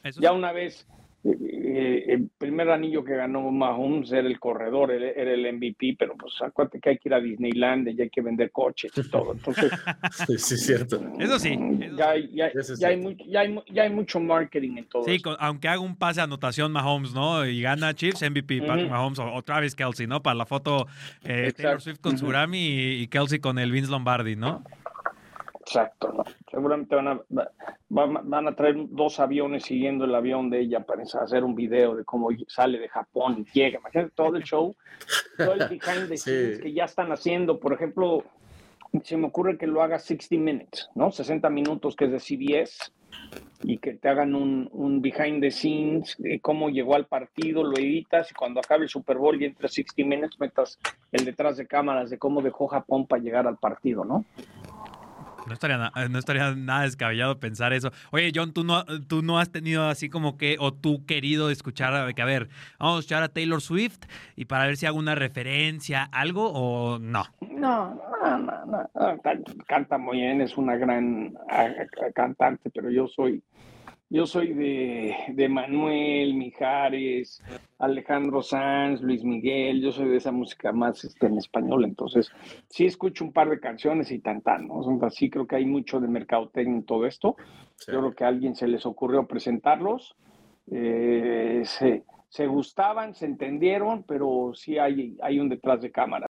Eso 0.04 0.22
Ya 0.22 0.30
sí. 0.30 0.36
una 0.36 0.52
vez 0.52 0.88
eh, 1.32 2.06
el 2.08 2.30
primer 2.38 2.70
anillo 2.70 3.04
que 3.04 3.16
ganó 3.16 3.52
Mahomes 3.52 4.12
era 4.12 4.28
el 4.28 4.40
corredor, 4.40 4.92
era, 4.92 5.10
era 5.10 5.32
el 5.34 5.54
MVP, 5.54 5.96
pero 5.98 6.16
pues 6.16 6.34
acuérdate 6.42 6.80
que 6.80 6.90
hay 6.92 6.98
que 6.98 7.10
ir 7.10 7.14
a 7.14 7.20
Disneyland 7.20 7.88
y 7.90 8.02
hay 8.02 8.10
que 8.10 8.22
vender 8.22 8.52
coches 8.52 8.92
y 8.96 9.10
todo. 9.10 9.34
Entonces, 9.34 9.72
Sí, 10.12 10.38
sí, 10.38 10.54
es 10.56 10.66
cierto. 10.66 11.02
Eso 11.20 11.40
sí. 11.40 11.58
mm, 11.58 11.98
ya, 11.98 12.10
hay, 12.12 12.30
ya, 12.34 12.48
Eso 12.48 12.74
es 12.74 12.80
ya 12.80 12.88
hay, 12.90 13.18
ya, 13.28 13.40
hay, 13.42 13.50
mu- 13.50 13.64
ya 13.72 13.84
hay 13.84 13.90
mucho 13.90 14.20
marketing 14.20 14.78
en 14.78 14.86
todo 14.86 15.04
Sí, 15.04 15.20
con- 15.22 15.36
aunque 15.40 15.68
haga 15.68 15.80
un 15.82 15.96
pase 15.96 16.20
de 16.20 16.24
anotación 16.26 16.72
Mahomes, 16.72 17.14
¿no? 17.14 17.46
Y 17.46 17.62
gana 17.62 17.94
Chiefs, 17.94 18.22
MVP, 18.24 18.62
Patrick. 18.62 18.90
Mahomes 18.90 19.20
o, 19.20 19.34
o 19.34 19.42
Travis 19.42 19.76
Kelsey, 19.76 20.08
¿no? 20.08 20.22
Para 20.24 20.36
la 20.36 20.46
foto 20.46 20.88
eh, 21.24 21.52
Taylor. 21.56 21.82
Swift 21.82 22.00
con 22.00 22.18
su 22.18 22.26
Ujú. 22.26 22.32
Grammy 22.32 22.58
y, 22.60 23.02
y 23.04 23.08
Kelsey 23.08 23.40
con 23.40 23.60
el 23.60 23.72
Vince 23.72 23.92
Lombardi, 23.92 24.36
¿no? 24.36 24.64
Exacto, 25.68 26.14
¿no? 26.14 26.24
Seguramente 26.50 26.96
van 26.96 27.08
a, 27.10 27.14
va- 27.38 27.52
va- 27.96 28.22
van 28.24 28.48
a 28.48 28.56
traer 28.56 28.76
dos 28.90 29.20
aviones 29.20 29.64
siguiendo 29.66 30.06
el 30.06 30.16
avión 30.16 30.50
de 30.50 30.62
ella 30.62 30.80
para 30.86 31.04
hacer 31.04 31.44
un 31.44 31.56
video 31.56 31.94
de 31.96 32.06
cómo 32.06 32.30
sale 32.48 32.80
de 32.80 32.88
Japón 32.88 33.46
y 33.46 33.52
llega. 33.60 33.80
Imagínate 33.80 34.12
todo 34.16 34.38
el 34.38 34.44
show, 34.44 34.74
todo 35.38 35.54
el 35.54 35.68
behind 35.68 36.08
the 36.08 36.18
Sí. 36.18 36.30
scenes 36.32 36.60
que 36.62 36.72
ya 36.74 36.86
están 36.86 37.12
haciendo. 37.12 37.60
Por 37.60 37.74
ejemplo, 37.74 38.24
se 39.04 39.18
me 39.18 39.28
ocurre 39.28 39.58
que 39.58 39.68
lo 39.68 39.82
haga 39.82 40.00
60 40.00 40.36
Minutes, 40.42 40.90
¿no? 40.96 41.12
60 41.12 41.50
minutos 41.50 41.96
que 41.98 42.06
es 42.06 42.12
de 42.12 42.20
CBS 42.20 42.92
y 43.64 43.80
que 43.80 43.94
te 43.96 44.08
hagan 44.08 44.36
un, 44.36 44.70
un 44.72 45.02
behind 45.02 45.42
the 45.42 45.50
scenes 45.52 46.16
de 46.20 46.40
cómo 46.40 46.70
llegó 46.70 46.96
al 46.96 47.08
partido, 47.08 47.64
lo 47.64 47.76
editas 47.78 48.32
y 48.32 48.36
cuando 48.36 48.60
acabe 48.62 48.84
el 48.84 48.90
Super 48.90 49.18
Bowl 49.18 49.42
y 49.42 49.46
entre 49.46 49.68
60 49.68 49.94
Minutes 50.06 50.40
metas 50.40 50.80
el 51.12 51.26
detrás 51.26 51.58
de 51.58 51.68
cámaras 51.68 52.10
de 52.10 52.18
cómo 52.18 52.42
dejó 52.42 52.68
Japón 52.68 53.06
para 53.08 53.22
llegar 53.22 53.48
al 53.48 53.58
partido, 53.58 54.06
¿no? 54.06 54.24
No 55.48 55.54
estaría, 55.54 55.78
na- 55.78 55.92
no 56.10 56.20
estaría 56.20 56.54
nada 56.56 56.84
descabellado 56.84 57.40
pensar 57.40 57.72
eso. 57.74 57.92
Oye, 58.12 58.32
John, 58.36 58.52
¿tú 58.54 58.64
no, 58.64 58.84
tú 59.08 59.22
no 59.22 59.40
has 59.40 59.50
tenido 59.52 59.88
así 59.88 60.10
como 60.10 60.38
que, 60.38 60.58
o 60.60 60.74
tú 60.74 61.06
querido 61.06 61.50
escuchar, 61.50 62.14
que 62.14 62.22
a 62.22 62.26
ver, 62.26 62.50
vamos 62.80 62.98
a 62.98 63.00
escuchar 63.00 63.24
a 63.24 63.30
Taylor 63.30 63.62
Swift 63.62 64.00
y 64.36 64.46
para 64.46 64.66
ver 64.68 64.76
si 64.78 64.86
hago 64.86 64.98
una 64.98 65.16
referencia, 65.16 66.04
algo 66.04 66.52
o 66.54 67.00
no? 67.00 67.24
No, 67.50 67.96
no, 68.24 68.38
no, 68.38 68.66
no, 68.66 69.22
can- 69.24 69.44
canta 69.68 69.98
muy 69.98 70.18
bien, 70.18 70.42
es 70.42 70.58
una 70.58 70.76
gran 70.76 71.34
ah, 71.50 71.68
ah, 71.80 72.12
cantante, 72.14 72.70
pero 72.70 72.90
yo 72.92 73.08
soy, 73.08 73.42
yo 74.10 74.26
soy 74.26 74.54
de, 74.54 75.16
de 75.34 75.50
Manuel, 75.50 76.34
Mijares, 76.34 77.44
Alejandro 77.78 78.42
Sanz, 78.42 79.02
Luis 79.02 79.24
Miguel, 79.24 79.82
yo 79.82 79.92
soy 79.92 80.08
de 80.10 80.18
esa 80.18 80.32
música 80.32 80.72
más 80.72 81.04
este, 81.04 81.28
en 81.28 81.38
español, 81.38 81.84
entonces 81.84 82.32
sí 82.70 82.86
escucho 82.86 83.26
un 83.26 83.34
par 83.34 83.50
de 83.50 83.60
canciones 83.60 84.12
y 84.12 84.20
tan 84.20 84.42
tan, 84.42 84.68
¿no? 84.68 84.76
O 84.80 85.00
sea, 85.00 85.10
sí 85.10 85.30
creo 85.30 85.46
que 85.46 85.58
hay 85.58 85.66
mucho 85.66 86.00
de 86.00 86.08
mercadotecnia 86.08 86.78
en 86.78 86.84
todo 86.86 87.06
esto, 87.06 87.36
Sí. 87.76 87.92
yo 87.92 88.00
creo 88.00 88.16
que 88.16 88.24
a 88.24 88.30
alguien 88.30 88.56
se 88.56 88.68
les 88.68 88.86
ocurrió 88.88 89.28
presentarlos, 89.28 90.16
eh, 90.72 91.62
se, 91.64 92.04
se 92.30 92.48
gustaban, 92.48 93.14
se 93.14 93.26
entendieron, 93.28 94.02
pero 94.04 94.52
sí 94.56 94.80
hay, 94.80 95.16
hay 95.22 95.40
un 95.40 95.48
detrás 95.50 95.82
de 95.82 95.92
cámara. 95.92 96.26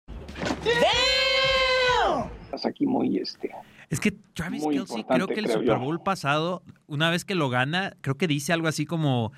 Estás 2.45 2.65
aquí 2.65 2.87
muy 2.87 3.17
este. 3.17 3.51
Es 3.89 3.99
que 3.99 4.11
Travis 4.11 4.63
Muy 4.63 4.75
Kelsey, 4.77 5.03
creo 5.03 5.27
que 5.27 5.35
el 5.35 5.45
creo 5.45 5.57
Super 5.59 5.77
yo. 5.77 5.79
Bowl 5.79 6.01
pasado, 6.01 6.63
una 6.87 7.09
vez 7.09 7.25
que 7.25 7.35
lo 7.35 7.49
gana, 7.49 7.93
creo 8.01 8.15
que 8.15 8.27
dice 8.27 8.53
algo 8.53 8.67
así 8.67 8.85
como. 8.85 9.31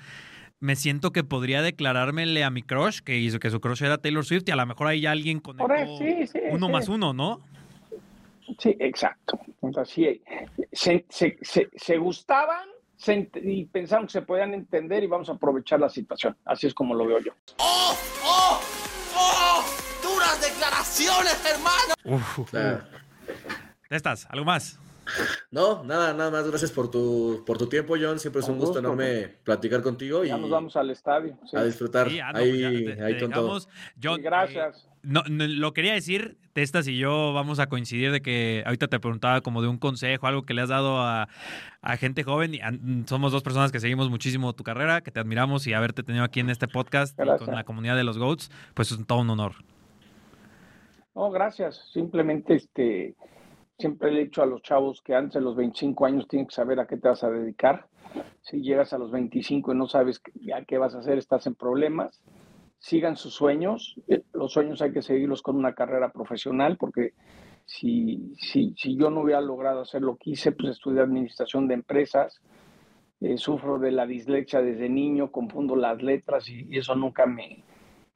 Me 0.60 0.74
siento 0.74 1.12
que 1.12 1.22
podría 1.22 1.62
declarármele 1.62 2.42
a 2.42 2.50
mi 2.50 2.62
crush, 2.64 2.98
que 2.98 3.16
hizo 3.16 3.38
que 3.38 3.48
su 3.48 3.60
crush 3.60 3.84
era 3.84 3.98
Taylor 3.98 4.24
Swift, 4.24 4.42
y 4.48 4.50
a 4.50 4.56
lo 4.56 4.66
mejor 4.66 4.88
hay 4.88 5.06
alguien 5.06 5.38
con 5.38 5.56
Por 5.56 5.72
eso, 5.72 5.98
sí, 5.98 6.26
sí, 6.26 6.38
uno 6.50 6.66
sí. 6.66 6.72
más 6.72 6.88
uno, 6.88 7.12
¿no? 7.12 7.40
Sí, 8.58 8.74
exacto. 8.80 9.38
Entonces, 9.62 9.94
sí, 9.94 10.22
se, 10.72 11.04
se, 11.08 11.38
se, 11.42 11.68
se 11.76 11.96
gustaban 11.98 12.68
se 12.96 13.30
y 13.44 13.66
pensaron 13.66 14.06
que 14.06 14.12
se 14.12 14.22
podían 14.22 14.52
entender 14.52 15.04
y 15.04 15.06
vamos 15.06 15.28
a 15.28 15.32
aprovechar 15.34 15.78
la 15.78 15.88
situación. 15.88 16.36
Así 16.44 16.66
es 16.66 16.74
como 16.74 16.92
lo 16.94 17.06
veo 17.06 17.20
yo. 17.20 17.32
¡Oh! 17.58 17.96
¡Oh! 18.24 18.60
¡Oh! 19.16 19.64
¡Duras 20.02 20.40
declaraciones, 20.40 21.40
hermano! 21.44 21.94
Uf, 22.04 22.50
Claro. 22.50 22.82
Ya 23.90 23.96
estás, 23.96 24.26
algo 24.30 24.44
más. 24.44 24.78
No, 25.50 25.82
nada, 25.84 26.12
nada 26.12 26.30
más. 26.30 26.46
Gracias 26.46 26.70
por 26.70 26.90
tu, 26.90 27.42
por 27.46 27.56
tu 27.56 27.66
tiempo, 27.66 27.94
John. 27.98 28.18
Siempre 28.18 28.42
es 28.42 28.48
un 28.48 28.56
gusto 28.58 28.74
gusto. 28.74 28.78
enorme 28.80 29.28
platicar 29.42 29.80
contigo 29.80 30.22
y 30.22 30.28
Ya 30.28 30.36
nos 30.36 30.50
vamos 30.50 30.76
al 30.76 30.90
estadio. 30.90 31.38
sí. 31.50 31.56
a 31.56 31.64
disfrutar. 31.64 32.10
Sí, 32.10 32.20
ah, 32.20 32.30
no, 32.32 32.38
ahí 32.40 32.58
ya 32.60 32.68
te- 32.70 33.02
ahí 33.02 33.14
te 33.14 33.20
con 33.22 33.30
todo. 33.32 33.58
John, 34.02 34.16
Sí, 34.16 34.22
gracias. 34.22 34.84
eh, 34.84 34.98
no, 35.04 35.22
no, 35.30 35.46
lo 35.46 35.72
quería 35.72 35.94
decir, 35.94 36.36
Testas 36.52 36.86
y 36.88 36.98
yo 36.98 37.32
vamos 37.32 37.58
a 37.58 37.68
coincidir 37.68 38.12
de 38.12 38.20
que 38.20 38.62
ahorita 38.66 38.88
te 38.88 39.00
preguntaba 39.00 39.40
como 39.40 39.62
de 39.62 39.68
un 39.68 39.78
consejo, 39.78 40.26
algo 40.26 40.42
que 40.42 40.52
le 40.52 40.60
has 40.60 40.68
dado 40.68 41.00
a, 41.00 41.28
a 41.80 41.96
gente 41.96 42.22
joven. 42.22 42.52
Y 42.56 42.60
a- 42.60 42.72
somos 43.06 43.32
dos 43.32 43.42
personas 43.42 43.72
que 43.72 43.80
seguimos 43.80 44.10
muchísimo 44.10 44.52
tu 44.52 44.62
carrera, 44.62 45.00
que 45.00 45.10
te 45.10 45.20
admiramos 45.20 45.66
y 45.66 45.72
haberte 45.72 46.02
tenido 46.02 46.22
aquí 46.24 46.40
en 46.40 46.50
este 46.50 46.68
podcast 46.68 47.18
y 47.18 47.44
con 47.46 47.54
la 47.54 47.64
comunidad 47.64 47.96
de 47.96 48.04
los 48.04 48.18
GOATs, 48.18 48.50
pues 48.74 48.92
es 48.92 48.98
todo 49.06 49.20
un 49.20 49.30
honor. 49.30 49.52
No, 51.14 51.30
gracias. 51.30 51.80
Simplemente 51.94 52.54
este, 52.56 53.14
siempre 53.78 54.10
le 54.10 54.22
he 54.22 54.24
dicho 54.24 54.42
a 54.42 54.46
los 54.46 54.62
chavos 54.62 55.00
que 55.02 55.14
antes 55.14 55.34
de 55.34 55.40
los 55.40 55.56
25 55.56 56.04
años 56.06 56.26
tienes 56.28 56.48
que 56.48 56.54
saber 56.54 56.80
a 56.80 56.86
qué 56.86 56.96
te 56.96 57.08
vas 57.08 57.22
a 57.22 57.30
dedicar. 57.30 57.86
Si 58.42 58.60
llegas 58.60 58.92
a 58.92 58.98
los 58.98 59.10
25 59.10 59.72
y 59.72 59.76
no 59.76 59.86
sabes 59.86 60.20
a 60.54 60.64
qué 60.64 60.78
vas 60.78 60.94
a 60.94 60.98
hacer, 60.98 61.18
estás 61.18 61.46
en 61.46 61.54
problemas. 61.54 62.20
Sigan 62.78 63.16
sus 63.16 63.34
sueños. 63.34 63.96
Eh, 64.08 64.22
Los 64.32 64.52
sueños 64.52 64.82
hay 64.82 64.92
que 64.92 65.02
seguirlos 65.02 65.42
con 65.42 65.56
una 65.56 65.74
carrera 65.74 66.10
profesional 66.10 66.76
porque 66.76 67.12
si, 67.66 68.34
si, 68.38 68.74
si 68.76 68.96
yo 68.96 69.10
no 69.10 69.20
hubiera 69.20 69.40
logrado 69.40 69.82
hacer 69.82 70.02
lo 70.02 70.16
que 70.16 70.30
hice, 70.30 70.52
pues 70.52 70.70
estudié 70.70 71.00
administración 71.00 71.68
de 71.68 71.74
empresas. 71.74 72.40
Eh, 73.20 73.36
sufro 73.36 73.78
de 73.78 73.90
la 73.90 74.06
dislexia 74.06 74.60
desde 74.60 74.88
niño, 74.88 75.32
confundo 75.32 75.74
las 75.76 76.02
letras 76.02 76.48
y, 76.48 76.66
y 76.70 76.78
eso 76.78 76.94
nunca 76.94 77.26
me, 77.26 77.64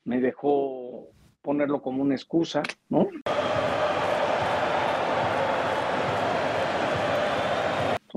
me 0.05 0.21
dejó 0.21 1.09
ponerlo 1.43 1.83
como 1.83 2.03
una 2.03 2.15
excusa, 2.15 2.63
¿no? 2.89 3.09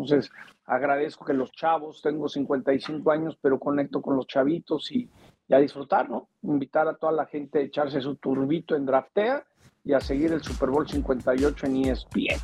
Entonces, 0.05 0.31
agradezco 0.65 1.25
que 1.25 1.33
los 1.33 1.51
chavos, 1.51 2.01
tengo 2.01 2.29
55 2.29 3.11
años, 3.11 3.37
pero 3.41 3.59
conecto 3.59 4.01
con 4.01 4.15
los 4.15 4.27
chavitos 4.27 4.91
y, 4.91 5.09
y 5.47 5.53
a 5.53 5.59
disfrutar, 5.59 6.09
¿no? 6.09 6.29
Invitar 6.43 6.87
a 6.87 6.95
toda 6.95 7.11
la 7.11 7.25
gente 7.25 7.59
a 7.59 7.61
echarse 7.63 8.01
su 8.01 8.15
turbito 8.15 8.75
en 8.75 8.85
Draftea 8.85 9.45
y 9.83 9.93
a 9.93 9.99
seguir 9.99 10.31
el 10.33 10.43
Super 10.43 10.69
Bowl 10.69 10.87
58 10.87 11.65
en 11.67 11.85
ESPN. 11.85 12.41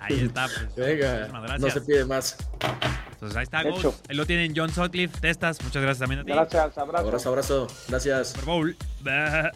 Ahí 0.00 0.20
está. 0.20 0.46
Pues. 0.46 0.74
Venga, 0.76 1.58
no 1.58 1.70
se 1.70 1.80
pide 1.80 2.04
más. 2.04 2.36
Entonces 3.12 3.36
ahí 3.36 3.44
está. 3.44 3.62
GOATs. 3.62 4.02
Ahí 4.08 4.16
lo 4.16 4.26
tienen 4.26 4.52
John 4.54 4.70
Sutcliffe, 4.70 5.20
Testas. 5.20 5.62
Muchas 5.62 5.82
gracias 5.82 6.00
también 6.00 6.20
a 6.20 6.24
ti. 6.24 6.32
Gracias, 6.32 6.78
abrazo. 6.78 7.06
Abrazo, 7.06 7.28
abrazo. 7.30 7.66
Gracias. 7.88 8.28
Super 8.28 8.44
Bowl. 8.44 8.76
Bah. 9.02 9.52